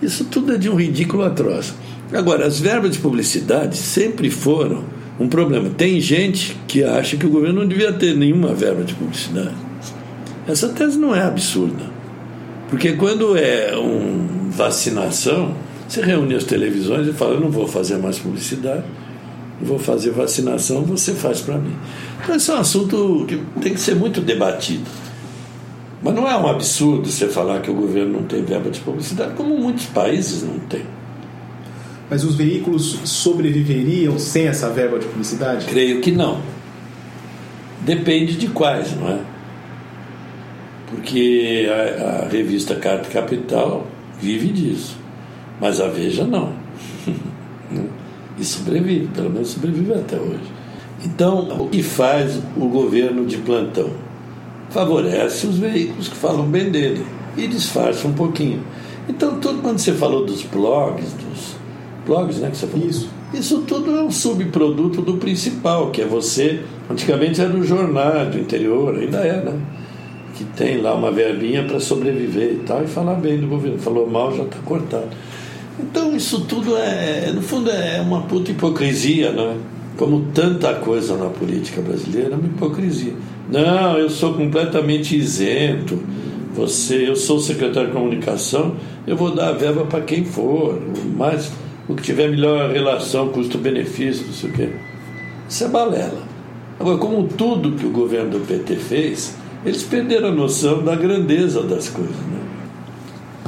Isso 0.00 0.24
tudo 0.24 0.54
é 0.54 0.56
de 0.56 0.70
um 0.70 0.76
ridículo 0.76 1.24
atroz. 1.24 1.74
Agora, 2.12 2.46
as 2.46 2.60
verbas 2.60 2.92
de 2.92 2.98
publicidade 3.00 3.76
sempre 3.76 4.30
foram 4.30 4.84
um 5.20 5.28
problema. 5.28 5.68
Tem 5.68 6.00
gente 6.00 6.56
que 6.66 6.82
acha 6.82 7.16
que 7.18 7.26
o 7.26 7.30
governo 7.30 7.60
não 7.60 7.68
devia 7.68 7.92
ter 7.92 8.16
nenhuma 8.16 8.54
verba 8.54 8.82
de 8.82 8.94
publicidade. 8.94 9.54
Essa 10.48 10.70
tese 10.70 10.98
não 10.98 11.14
é 11.14 11.22
absurda. 11.22 11.84
Porque 12.70 12.94
quando 12.94 13.36
é 13.36 13.76
uma 13.76 14.50
vacinação, 14.50 15.54
você 15.86 16.00
reúne 16.00 16.34
as 16.34 16.44
televisões 16.44 17.06
e 17.06 17.12
fala: 17.12 17.34
Eu 17.34 17.40
não 17.40 17.50
vou 17.50 17.66
fazer 17.66 17.98
mais 17.98 18.18
publicidade, 18.18 18.84
não 19.60 19.68
vou 19.68 19.78
fazer 19.78 20.10
vacinação, 20.10 20.82
você 20.82 21.12
faz 21.12 21.40
para 21.40 21.58
mim. 21.58 21.76
Então, 22.22 22.34
esse 22.34 22.50
é 22.50 22.54
um 22.54 22.58
assunto 22.58 23.26
que 23.28 23.38
tem 23.60 23.74
que 23.74 23.80
ser 23.80 23.96
muito 23.96 24.20
debatido. 24.20 24.84
Mas 26.02 26.14
não 26.14 26.26
é 26.26 26.34
um 26.34 26.46
absurdo 26.46 27.10
você 27.10 27.28
falar 27.28 27.60
que 27.60 27.70
o 27.70 27.74
governo 27.74 28.20
não 28.20 28.22
tem 28.22 28.42
verba 28.42 28.70
de 28.70 28.80
publicidade, 28.80 29.34
como 29.34 29.58
muitos 29.58 29.84
países 29.86 30.42
não 30.42 30.58
têm. 30.60 30.86
Mas 32.10 32.24
os 32.24 32.34
veículos 32.34 32.98
sobreviveriam 33.04 34.18
sem 34.18 34.48
essa 34.48 34.68
verba 34.68 34.98
de 34.98 35.06
publicidade? 35.06 35.66
Creio 35.66 36.00
que 36.00 36.10
não. 36.10 36.40
Depende 37.82 38.36
de 38.36 38.48
quais, 38.48 38.96
não 38.96 39.08
é? 39.08 39.20
Porque 40.88 41.68
a, 41.70 42.24
a 42.24 42.28
revista 42.28 42.74
Carta 42.74 43.08
Capital 43.08 43.86
vive 44.20 44.48
disso, 44.48 44.98
mas 45.60 45.80
a 45.80 45.86
Veja 45.86 46.24
não. 46.24 46.52
e 48.36 48.44
sobrevive, 48.44 49.06
pelo 49.14 49.30
menos 49.30 49.50
sobrevive 49.50 49.94
até 49.94 50.16
hoje. 50.16 50.50
Então, 51.04 51.62
o 51.62 51.68
que 51.68 51.82
faz 51.82 52.42
o 52.56 52.66
governo 52.66 53.24
de 53.24 53.38
plantão? 53.38 53.90
Favorece 54.70 55.46
os 55.46 55.58
veículos 55.58 56.08
que 56.08 56.16
falam 56.16 56.44
bem 56.44 56.70
dele 56.70 57.06
e 57.36 57.46
disfarça 57.46 58.06
um 58.06 58.12
pouquinho. 58.12 58.62
Então, 59.08 59.38
tudo 59.38 59.62
quando 59.62 59.78
você 59.78 59.92
falou 59.92 60.26
dos 60.26 60.42
blogs, 60.42 61.12
dos 61.12 61.59
blogs, 62.10 62.38
né, 62.38 62.50
que 62.50 62.56
você 62.56 62.66
falou. 62.66 62.88
Isso. 62.88 63.08
Isso 63.32 63.58
tudo 63.60 63.96
é 63.96 64.02
um 64.02 64.10
subproduto 64.10 65.00
do 65.00 65.14
principal, 65.14 65.92
que 65.92 66.02
é 66.02 66.04
você. 66.04 66.60
Antigamente 66.90 67.40
era 67.40 67.56
o 67.56 67.62
jornal 67.62 68.26
do 68.26 68.38
interior, 68.40 68.96
ainda 68.96 69.18
é, 69.18 69.40
né? 69.44 69.54
Que 70.36 70.42
tem 70.44 70.80
lá 70.80 70.94
uma 70.94 71.12
verbinha 71.12 71.62
para 71.62 71.78
sobreviver 71.78 72.54
e 72.54 72.58
tal, 72.66 72.82
e 72.82 72.88
falar 72.88 73.14
bem 73.14 73.38
do 73.38 73.46
governo. 73.46 73.78
Falou 73.78 74.10
mal, 74.10 74.36
já 74.36 74.42
está 74.42 74.56
cortado. 74.64 75.08
Então 75.78 76.14
isso 76.16 76.40
tudo 76.40 76.76
é, 76.76 77.30
no 77.32 77.40
fundo, 77.40 77.70
é 77.70 78.00
uma 78.00 78.22
puta 78.22 78.50
hipocrisia, 78.50 79.30
não 79.30 79.52
é? 79.52 79.54
Como 79.96 80.26
tanta 80.34 80.74
coisa 80.74 81.16
na 81.16 81.26
política 81.26 81.80
brasileira, 81.80 82.32
é 82.32 82.36
uma 82.36 82.46
hipocrisia. 82.46 83.14
Não, 83.48 83.96
eu 83.96 84.10
sou 84.10 84.34
completamente 84.34 85.16
isento. 85.16 86.02
Você, 86.54 87.08
eu 87.08 87.14
sou 87.14 87.38
secretário 87.38 87.90
de 87.90 87.94
comunicação, 87.94 88.74
eu 89.06 89.16
vou 89.16 89.32
dar 89.32 89.50
a 89.50 89.52
verba 89.52 89.84
para 89.84 90.00
quem 90.00 90.24
for, 90.24 90.80
mas 91.16 91.52
o 91.88 91.94
que 91.94 92.02
tiver 92.02 92.28
melhor 92.28 92.70
relação 92.70 93.28
custo-benefício, 93.28 94.26
não 94.26 94.32
sei 94.32 94.50
o 94.50 94.52
quê. 94.52 94.68
Isso 95.48 95.64
é 95.64 95.68
balela. 95.68 96.22
Agora, 96.78 96.96
como 96.98 97.24
tudo 97.24 97.72
que 97.72 97.84
o 97.84 97.90
governo 97.90 98.30
do 98.30 98.46
PT 98.46 98.76
fez, 98.76 99.36
eles 99.64 99.82
perderam 99.82 100.28
a 100.28 100.30
noção 100.30 100.82
da 100.82 100.94
grandeza 100.94 101.62
das 101.62 101.88
coisas. 101.88 102.16
Né? 102.16 102.40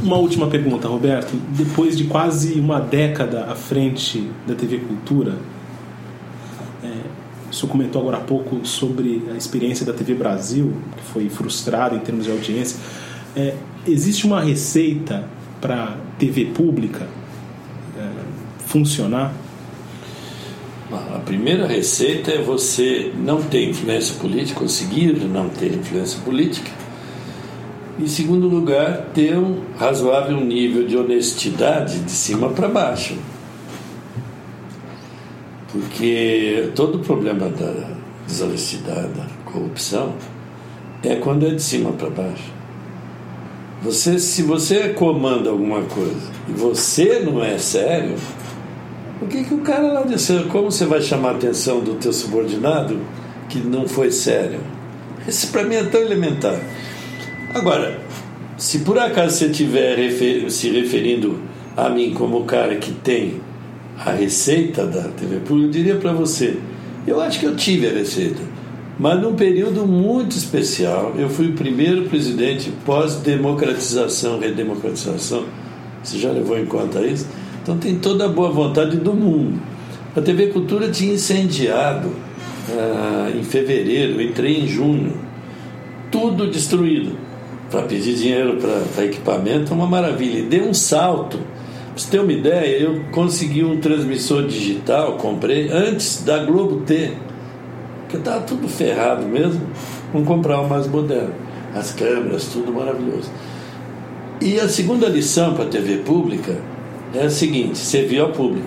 Uma 0.02 0.16
última 0.16 0.48
pergunta, 0.48 0.88
Roberto. 0.88 1.32
Depois 1.50 1.96
de 1.96 2.04
quase 2.04 2.58
uma 2.58 2.80
década 2.80 3.44
à 3.44 3.54
frente 3.54 4.28
da 4.46 4.54
TV 4.54 4.78
Cultura, 4.78 5.36
é, 6.82 6.88
o 7.50 7.54
senhor 7.54 7.70
comentou 7.70 8.02
agora 8.02 8.16
há 8.16 8.20
pouco 8.20 8.66
sobre 8.66 9.22
a 9.32 9.36
experiência 9.36 9.86
da 9.86 9.92
TV 9.92 10.14
Brasil, 10.14 10.72
que 10.96 11.04
foi 11.12 11.28
frustrada 11.28 11.94
em 11.94 12.00
termos 12.00 12.24
de 12.24 12.30
audiência. 12.32 12.78
É, 13.36 13.54
existe 13.86 14.26
uma 14.26 14.40
receita 14.40 15.24
para 15.60 15.96
TV 16.18 16.46
pública 16.46 17.06
funcionar? 18.72 19.34
A 21.14 21.18
primeira 21.20 21.66
receita 21.66 22.30
é 22.32 22.42
você 22.42 23.12
não 23.16 23.42
ter 23.42 23.68
influência 23.68 24.14
política, 24.16 24.60
conseguir 24.60 25.12
não 25.26 25.48
ter 25.48 25.72
influência 25.74 26.18
política. 26.22 26.70
Em 27.98 28.06
segundo 28.06 28.48
lugar, 28.48 29.08
ter 29.14 29.36
um 29.36 29.60
razoável 29.78 30.40
nível 30.40 30.86
de 30.86 30.96
honestidade 30.96 32.00
de 32.00 32.10
cima 32.10 32.48
para 32.48 32.68
baixo. 32.68 33.16
Porque 35.70 36.70
todo 36.74 36.96
o 36.96 36.98
problema 36.98 37.48
da 37.48 37.90
desonestidade, 38.26 39.08
da 39.08 39.26
corrupção, 39.50 40.14
é 41.02 41.16
quando 41.16 41.46
é 41.46 41.50
de 41.50 41.62
cima 41.62 41.92
para 41.92 42.10
baixo. 42.10 42.50
Você, 43.82 44.18
se 44.18 44.42
você 44.42 44.90
comanda 44.90 45.50
alguma 45.50 45.82
coisa 45.82 46.30
e 46.48 46.52
você 46.52 47.20
não 47.20 47.42
é 47.42 47.58
sério, 47.58 48.16
o 49.22 49.26
que, 49.26 49.44
que 49.44 49.54
o 49.54 49.58
cara 49.58 49.92
lá 49.92 50.02
disse? 50.02 50.44
Como 50.50 50.70
você 50.70 50.84
vai 50.84 51.00
chamar 51.00 51.30
a 51.30 51.32
atenção 51.32 51.80
do 51.80 51.94
teu 51.94 52.12
subordinado 52.12 52.98
que 53.48 53.58
não 53.58 53.86
foi 53.86 54.10
sério? 54.10 54.60
Isso 55.26 55.48
para 55.48 55.62
mim 55.62 55.76
é 55.76 55.84
tão 55.84 56.00
elementar. 56.00 56.58
Agora, 57.54 58.00
se 58.56 58.80
por 58.80 58.98
acaso 58.98 59.36
você 59.36 59.46
estiver 59.46 59.96
refer 59.96 60.50
se 60.50 60.70
referindo 60.70 61.38
a 61.76 61.88
mim 61.88 62.12
como 62.12 62.38
o 62.38 62.44
cara 62.44 62.76
que 62.76 62.92
tem 62.92 63.40
a 63.98 64.10
receita 64.10 64.86
da 64.86 65.02
TV 65.02 65.36
Pública, 65.36 65.68
eu 65.68 65.70
diria 65.70 65.96
para 65.96 66.12
você: 66.12 66.56
eu 67.06 67.20
acho 67.20 67.38
que 67.38 67.46
eu 67.46 67.54
tive 67.54 67.86
a 67.86 67.92
receita, 67.92 68.40
mas 68.98 69.20
num 69.20 69.34
período 69.34 69.86
muito 69.86 70.36
especial. 70.36 71.14
Eu 71.16 71.28
fui 71.28 71.48
o 71.48 71.52
primeiro 71.52 72.04
presidente 72.08 72.72
pós-democratização, 72.84 74.40
redemocratização. 74.40 75.44
Você 76.02 76.18
já 76.18 76.32
levou 76.32 76.58
em 76.58 76.66
conta 76.66 77.00
isso? 77.06 77.26
Então 77.62 77.78
tem 77.78 77.94
toda 77.96 78.24
a 78.24 78.28
boa 78.28 78.50
vontade 78.50 78.96
do 78.96 79.14
mundo. 79.14 79.60
A 80.16 80.20
TV 80.20 80.48
Cultura 80.48 80.90
tinha 80.90 81.14
incendiado 81.14 82.10
ah, 82.70 83.30
em 83.34 83.44
fevereiro, 83.44 84.20
entrei 84.20 84.60
em 84.62 84.66
junho, 84.66 85.12
tudo 86.10 86.50
destruído. 86.50 87.16
Para 87.70 87.82
pedir 87.82 88.14
dinheiro 88.14 88.58
para 88.94 89.04
equipamento 89.04 89.72
é 89.72 89.76
uma 89.76 89.86
maravilha. 89.86 90.40
E 90.40 90.42
deu 90.42 90.64
um 90.64 90.74
salto. 90.74 91.38
Pra 91.38 91.96
você 91.96 92.10
ter 92.10 92.20
uma 92.20 92.32
ideia, 92.32 92.82
eu 92.82 93.04
consegui 93.12 93.64
um 93.64 93.80
transmissor 93.80 94.46
digital, 94.46 95.14
comprei, 95.14 95.70
antes 95.70 96.22
da 96.24 96.44
Globo 96.44 96.80
ter. 96.80 97.16
Porque 98.00 98.16
estava 98.16 98.42
tudo 98.42 98.68
ferrado 98.68 99.26
mesmo. 99.26 99.62
Vamos 100.12 100.28
comprar 100.28 100.60
um 100.60 100.68
mais 100.68 100.86
moderno. 100.86 101.32
As 101.74 101.92
câmeras, 101.92 102.46
tudo 102.46 102.72
maravilhoso. 102.72 103.30
E 104.40 104.58
a 104.58 104.68
segunda 104.68 105.08
lição 105.08 105.54
para 105.54 105.64
a 105.64 105.68
TV 105.68 105.98
pública 105.98 106.58
é 107.14 107.24
a 107.24 107.30
seguinte: 107.30 107.78
servir 107.78 108.20
ao 108.20 108.30
público. 108.30 108.66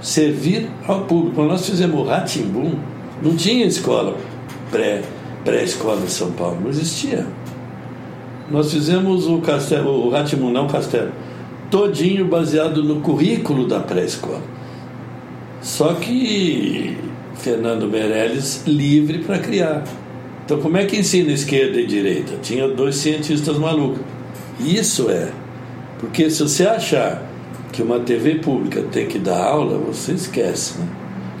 Servir 0.00 0.68
ao 0.86 1.02
público. 1.02 1.36
Quando 1.36 1.48
nós 1.48 1.66
fizemos 1.66 2.00
o 2.00 2.04
Ratimbum, 2.04 2.74
não 3.22 3.36
tinha 3.36 3.66
escola 3.66 4.16
pré, 4.70 5.02
pré-escola 5.44 6.00
em 6.02 6.08
São 6.08 6.32
Paulo, 6.32 6.58
não 6.62 6.70
existia. 6.70 7.26
Nós 8.50 8.72
fizemos 8.72 9.26
o 9.26 9.38
castelo, 9.38 10.06
o 10.06 10.10
Ratimbum, 10.10 10.50
não 10.50 10.66
o 10.66 10.68
castelo, 10.68 11.12
todinho 11.70 12.26
baseado 12.26 12.82
no 12.82 13.00
currículo 13.00 13.66
da 13.66 13.80
pré-escola. 13.80 14.42
Só 15.60 15.94
que 15.94 16.96
Fernando 17.34 17.86
Meirelles 17.86 18.64
livre 18.66 19.18
para 19.18 19.38
criar. 19.38 19.84
Então, 20.44 20.58
como 20.60 20.76
é 20.76 20.84
que 20.84 20.96
ensina 20.96 21.30
esquerda 21.30 21.80
e 21.80 21.86
direita? 21.86 22.32
Tinha 22.42 22.66
dois 22.66 22.96
cientistas 22.96 23.56
malucos. 23.56 24.00
Isso 24.58 25.10
é. 25.10 25.30
Porque 26.00 26.28
se 26.30 26.42
você 26.42 26.66
achar 26.66 27.29
que 27.72 27.82
uma 27.82 28.00
TV 28.00 28.36
pública 28.36 28.82
tem 28.82 29.06
que 29.06 29.18
dar 29.18 29.42
aula, 29.42 29.78
você 29.78 30.12
esquece, 30.12 30.78
né? 30.78 30.88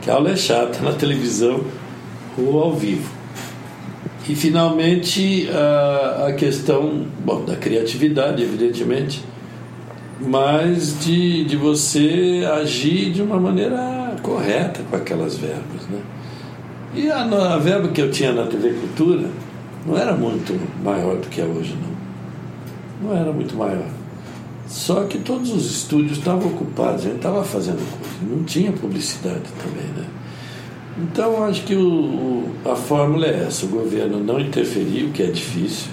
Que 0.00 0.10
a 0.10 0.14
aula 0.14 0.30
é 0.30 0.36
chata 0.36 0.80
na 0.80 0.92
televisão 0.92 1.60
ou 2.38 2.62
ao 2.62 2.72
vivo. 2.72 3.10
E 4.28 4.34
finalmente 4.34 5.48
a, 5.50 6.26
a 6.28 6.32
questão 6.32 7.06
bom, 7.24 7.44
da 7.44 7.56
criatividade, 7.56 8.42
evidentemente, 8.42 9.24
mas 10.20 10.98
de, 11.00 11.44
de 11.44 11.56
você 11.56 12.46
agir 12.60 13.10
de 13.10 13.22
uma 13.22 13.38
maneira 13.40 14.14
correta 14.22 14.82
com 14.88 14.96
aquelas 14.96 15.36
verbas. 15.36 15.86
Né? 15.90 16.00
E 16.94 17.10
a, 17.10 17.22
a 17.22 17.58
verba 17.58 17.88
que 17.88 18.00
eu 18.00 18.10
tinha 18.10 18.32
na 18.32 18.46
TV 18.46 18.70
Cultura 18.70 19.28
não 19.86 19.96
era 19.96 20.14
muito 20.14 20.58
maior 20.82 21.16
do 21.16 21.28
que 21.28 21.40
é 21.40 21.44
hoje, 21.44 21.74
não. 21.82 23.10
Não 23.10 23.18
era 23.18 23.32
muito 23.32 23.56
maior. 23.56 23.99
Só 24.70 25.02
que 25.02 25.18
todos 25.18 25.52
os 25.52 25.68
estúdios 25.68 26.18
estavam 26.18 26.46
ocupados, 26.46 27.00
a 27.00 27.08
gente 27.08 27.16
estava 27.16 27.42
fazendo 27.42 27.78
coisa, 27.78 28.36
não 28.36 28.44
tinha 28.44 28.70
publicidade 28.70 29.42
também, 29.58 29.88
né? 29.96 30.06
Então 31.02 31.42
acho 31.42 31.64
que 31.64 31.74
o, 31.74 32.44
a 32.64 32.76
fórmula 32.76 33.26
é 33.26 33.46
essa, 33.48 33.66
o 33.66 33.68
governo 33.68 34.22
não 34.22 34.38
interferir, 34.38 35.06
o 35.06 35.10
que 35.10 35.24
é 35.24 35.26
difícil, 35.26 35.90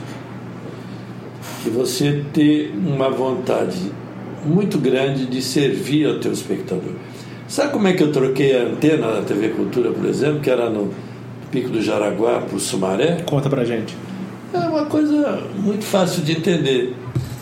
e 1.65 1.71
você 1.71 2.23
ter 2.31 2.71
uma 2.75 3.09
vontade 3.09 3.91
muito 4.45 4.77
grande 4.77 5.25
de 5.25 5.41
servir 5.41 6.05
ao 6.05 6.19
teu 6.19 6.31
espectador. 6.31 6.93
Sabe 7.47 7.73
como 7.73 7.87
é 7.87 7.93
que 7.93 8.03
eu 8.03 8.11
troquei 8.11 8.55
a 8.55 8.63
antena 8.63 9.07
da 9.11 9.21
TV 9.23 9.49
Cultura, 9.49 9.89
por 9.89 10.05
exemplo, 10.05 10.39
que 10.39 10.51
era 10.51 10.69
no 10.69 10.93
Pico 11.51 11.69
do 11.69 11.81
Jaraguá 11.81 12.41
para 12.41 12.55
o 12.55 12.59
Sumaré? 12.59 13.23
Conta 13.25 13.49
pra 13.49 13.65
gente. 13.65 13.95
É 14.53 14.59
uma 14.59 14.85
coisa 14.85 15.41
muito 15.57 15.83
fácil 15.83 16.21
de 16.23 16.33
entender. 16.33 16.93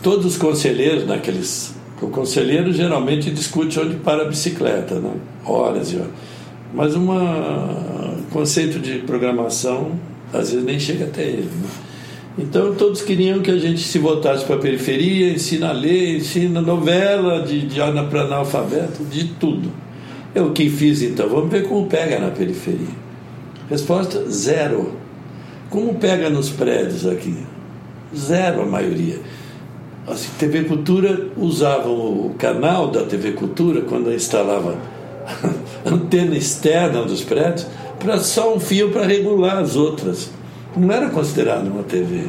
Todos 0.05 0.23
os 0.27 0.37
conselheiros 0.37 1.07
naqueles. 1.07 1.73
O 1.99 2.09
conselheiro 2.09 2.71
geralmente 2.71 3.31
discute 3.31 3.79
onde 3.79 3.95
para 3.95 4.21
a 4.21 4.25
bicicleta, 4.25 4.99
né? 4.99 5.09
horas 5.43 5.91
e 5.91 5.95
horas. 5.95 6.11
Mas 6.71 6.95
um 6.95 7.07
conceito 8.31 8.77
de 8.77 8.99
programação 8.99 9.99
às 10.31 10.51
vezes 10.51 10.63
nem 10.63 10.79
chega 10.79 11.05
até 11.05 11.23
ele. 11.23 11.49
Né? 11.49 11.69
Então 12.37 12.75
todos 12.75 13.01
queriam 13.01 13.39
que 13.39 13.49
a 13.49 13.57
gente 13.57 13.81
se 13.81 13.97
voltasse 13.97 14.45
para 14.45 14.57
a 14.57 14.59
periferia, 14.59 15.31
ensina 15.33 15.69
a 15.69 15.71
ler, 15.71 16.17
ensina 16.17 16.61
novela 16.61 17.41
de, 17.41 17.65
de 17.65 17.79
para 17.79 18.21
analfabeto, 18.21 19.03
de 19.05 19.29
tudo. 19.29 19.71
Eu 20.35 20.51
que 20.51 20.69
fiz 20.69 21.01
então, 21.01 21.27
vamos 21.27 21.49
ver 21.49 21.67
como 21.67 21.87
pega 21.87 22.19
na 22.19 22.29
periferia. 22.29 22.93
Resposta: 23.67 24.23
zero. 24.29 24.99
Como 25.67 25.95
pega 25.95 26.29
nos 26.29 26.51
prédios 26.51 27.07
aqui? 27.07 27.35
Zero 28.15 28.61
a 28.61 28.65
maioria. 28.67 29.19
Assim, 30.07 30.29
TV 30.37 30.65
Cultura 30.65 31.29
usava 31.35 31.89
o 31.89 32.35
canal 32.37 32.89
da 32.89 33.03
TV 33.03 33.31
Cultura 33.31 33.81
quando 33.81 34.13
instalava 34.13 34.77
antena 35.85 36.37
externa 36.37 37.03
dos 37.03 37.23
prédios 37.23 37.65
para 37.99 38.19
só 38.19 38.53
um 38.53 38.59
fio 38.59 38.91
para 38.91 39.05
regular 39.05 39.57
as 39.57 39.75
outras 39.75 40.29
não 40.77 40.91
era 40.91 41.09
considerado 41.09 41.67
uma 41.67 41.83
TV 41.83 42.25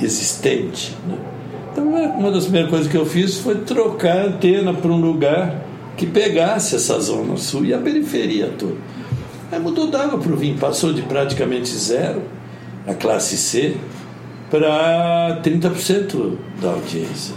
existente. 0.00 0.96
Né? 1.06 1.16
Então, 1.72 1.96
é, 1.96 2.06
uma 2.06 2.30
das 2.30 2.44
primeiras 2.44 2.70
coisas 2.70 2.88
que 2.88 2.96
eu 2.96 3.04
fiz 3.04 3.38
foi 3.38 3.56
trocar 3.56 4.18
a 4.18 4.24
antena 4.26 4.72
para 4.72 4.90
um 4.90 5.00
lugar 5.00 5.62
que 5.96 6.06
pegasse 6.06 6.76
essa 6.76 6.98
zona 7.00 7.36
sul 7.36 7.64
e 7.64 7.74
a 7.74 7.78
periferia 7.78 8.52
toda. 8.58 8.76
Aí 9.50 9.58
mudou 9.58 9.88
d'água 9.88 10.18
para 10.18 10.32
o 10.32 10.36
vinho, 10.36 10.58
passou 10.58 10.92
de 10.92 11.02
praticamente 11.02 11.70
zero, 11.70 12.22
a 12.86 12.94
classe 12.94 13.36
C, 13.36 13.76
para 14.50 15.40
30% 15.42 16.36
da 16.60 16.70
audiência. 16.70 17.34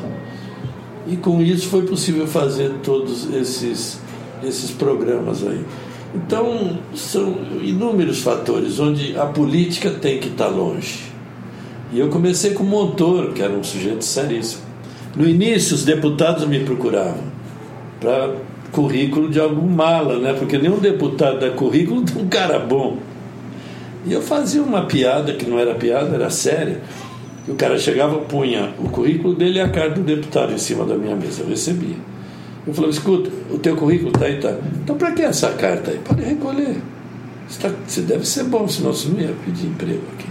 E 1.07 1.17
com 1.17 1.41
isso 1.41 1.67
foi 1.69 1.83
possível 1.83 2.27
fazer 2.27 2.71
todos 2.83 3.33
esses, 3.33 3.99
esses 4.43 4.71
programas 4.71 5.45
aí. 5.45 5.63
Então, 6.13 6.77
são 6.95 7.35
inúmeros 7.61 8.21
fatores 8.21 8.79
onde 8.79 9.17
a 9.17 9.25
política 9.25 9.91
tem 9.91 10.19
que 10.19 10.27
estar 10.29 10.47
longe. 10.47 11.09
E 11.91 11.99
eu 11.99 12.09
comecei 12.09 12.51
com 12.51 12.63
Montoro, 12.63 13.33
que 13.33 13.41
era 13.41 13.53
um 13.53 13.63
sujeito 13.63 14.03
seríssimo. 14.03 14.63
No 15.15 15.27
início, 15.27 15.75
os 15.75 15.83
deputados 15.83 16.45
me 16.45 16.59
procuravam 16.59 17.23
para 17.99 18.35
currículo 18.71 19.29
de 19.29 19.39
algum 19.39 19.67
mala, 19.67 20.19
né? 20.19 20.33
porque 20.33 20.57
nenhum 20.57 20.77
deputado 20.77 21.39
dá 21.39 21.49
currículo 21.49 22.03
de 22.03 22.17
um 22.17 22.27
cara 22.27 22.59
bom. 22.59 22.97
E 24.05 24.13
eu 24.13 24.21
fazia 24.21 24.61
uma 24.61 24.85
piada, 24.85 25.33
que 25.33 25.49
não 25.49 25.59
era 25.59 25.75
piada, 25.75 26.15
era 26.15 26.29
séria. 26.29 26.81
o 27.47 27.55
cara 27.55 27.77
chegava, 27.77 28.17
punha 28.19 28.73
o 28.79 28.89
currículo 28.89 29.35
dele 29.35 29.59
e 29.59 29.61
a 29.61 29.69
cara 29.69 29.89
do 29.89 30.01
deputado 30.01 30.53
em 30.53 30.57
cima 30.57 30.85
da 30.85 30.95
minha 30.95 31.15
mesa. 31.15 31.41
Eu 31.41 31.49
recebia. 31.49 31.97
Eu 32.65 32.73
falei, 32.73 32.91
escuta, 32.91 33.29
o 33.49 33.57
teu 33.57 33.75
currículo 33.75 34.09
está 34.09 34.25
aí, 34.25 34.39
tá. 34.39 34.55
Então 34.83 34.97
para 34.97 35.11
que 35.11 35.21
essa 35.21 35.49
carta 35.53 35.91
aí? 35.91 35.99
Pode 35.99 36.21
recolher. 36.23 36.77
Você, 37.47 37.59
tá, 37.61 37.73
você 37.85 38.01
deve 38.01 38.27
ser 38.27 38.43
bom, 38.43 38.67
senão 38.67 38.93
você 38.93 39.09
não 39.09 39.19
ia 39.19 39.33
pedir 39.43 39.67
emprego 39.67 40.03
aqui. 40.13 40.27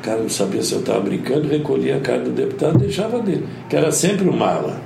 O 0.00 0.02
cara 0.02 0.20
não 0.20 0.28
sabia 0.28 0.62
se 0.62 0.72
eu 0.72 0.80
estava 0.80 1.00
brincando, 1.00 1.46
recolhia 1.46 1.96
a 1.96 2.00
carta 2.00 2.24
do 2.24 2.30
deputado 2.30 2.76
e 2.76 2.86
deixava 2.86 3.20
dele, 3.20 3.46
que 3.68 3.76
era 3.76 3.92
sempre 3.92 4.28
um 4.28 4.36
mala. 4.36 4.80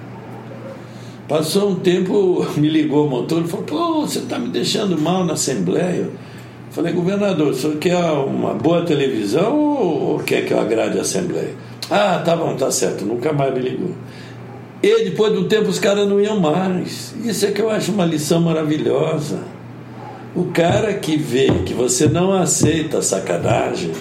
Passou 1.27 1.71
um 1.71 1.77
tempo, 1.77 2.47
me 2.57 2.69
ligou 2.69 3.07
o 3.07 3.11
motor 3.11 3.43
e 3.43 3.49
falou, 3.49 3.65
pô, 3.65 4.01
você 4.03 4.19
está 4.19 4.39
me 4.39 4.49
deixando 4.49 5.01
mal 5.01 5.25
na 5.25 5.33
Assembleia. 5.33 6.11
Falei, 6.77 6.93
governador, 6.93 7.53
o 7.53 7.55
senhor 7.55 7.79
quer 7.79 7.97
uma 7.97 8.53
boa 8.53 8.85
televisão 8.85 9.59
ou 9.59 10.19
quer 10.19 10.45
que 10.45 10.53
eu 10.53 10.61
agrade 10.61 10.99
a 10.99 11.01
Assembleia? 11.01 11.55
Ah, 11.91 12.21
tá 12.23 12.37
bom, 12.37 12.55
tá 12.55 12.71
certo, 12.71 13.03
nunca 13.03 13.33
mais 13.33 13.55
me 13.55 13.61
ligou. 13.61 13.93
E 14.83 15.05
depois 15.05 15.33
do 15.33 15.49
tempo 15.49 15.71
os 15.71 15.79
caras 15.79 16.07
não 16.07 16.21
iam 16.21 16.39
mais. 16.39 17.15
Isso 17.25 17.47
é 17.47 17.51
que 17.51 17.63
eu 17.63 17.71
acho 17.71 17.93
uma 17.93 18.05
lição 18.05 18.43
maravilhosa. 18.43 19.39
O 20.35 20.45
cara 20.53 20.93
que 20.93 21.17
vê 21.17 21.47
que 21.65 21.73
você 21.73 22.09
não 22.09 22.35
aceita 22.35 22.99
a 22.99 23.03
sacanagem, 23.03 23.93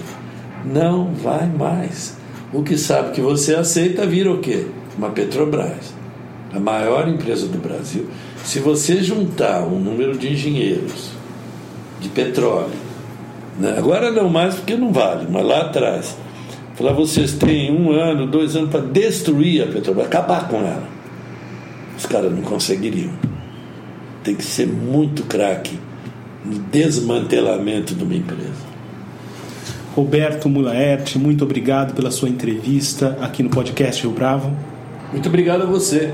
não 0.65 1.13
vai 1.13 1.47
mais. 1.47 2.17
O 2.51 2.61
que 2.61 2.77
sabe 2.77 3.13
que 3.13 3.21
você 3.21 3.55
aceita 3.55 4.05
vira 4.05 4.29
o 4.29 4.39
quê? 4.39 4.67
Uma 4.97 5.11
Petrobras, 5.11 5.93
a 6.53 6.59
maior 6.59 7.07
empresa 7.07 7.47
do 7.47 7.57
Brasil. 7.57 8.09
Se 8.43 8.59
você 8.59 9.01
juntar 9.01 9.63
um 9.63 9.79
número 9.79 10.17
de 10.17 10.33
engenheiros 10.33 11.15
de 11.99 12.09
petróleo, 12.09 12.71
né? 13.59 13.75
agora 13.77 14.11
não 14.11 14.29
mais 14.29 14.55
porque 14.55 14.75
não 14.75 14.91
vale, 14.91 15.27
mas 15.29 15.45
lá 15.45 15.61
atrás, 15.61 16.15
Falar, 16.75 16.91
vocês 16.91 17.31
têm 17.31 17.71
um 17.71 17.91
ano, 17.91 18.27
dois 18.27 18.53
anos 18.53 18.69
para 18.69 18.81
destruir 18.81 19.63
a 19.63 19.67
Petrobras, 19.67 20.07
acabar 20.07 20.49
com 20.49 20.57
ela. 20.57 20.83
Os 21.97 22.05
caras 22.05 22.29
não 22.33 22.41
conseguiriam. 22.41 23.13
Tem 24.21 24.35
que 24.35 24.43
ser 24.43 24.67
muito 24.67 25.23
craque 25.23 25.79
no 26.43 26.59
desmantelamento 26.59 27.95
de 27.95 28.03
uma 28.03 28.13
empresa. 28.13 28.75
Roberto 29.95 30.49
Mulaerte, 30.49 31.17
muito 31.17 31.45
obrigado 31.45 31.93
pela 31.93 32.11
sua 32.11 32.27
entrevista 32.27 33.17
aqui 33.21 33.41
no 33.41 33.49
podcast 33.49 34.03
Rio 34.03 34.11
Bravo. 34.11 34.51
Muito 35.13 35.29
obrigado 35.29 35.63
a 35.63 35.65
você. 35.65 36.13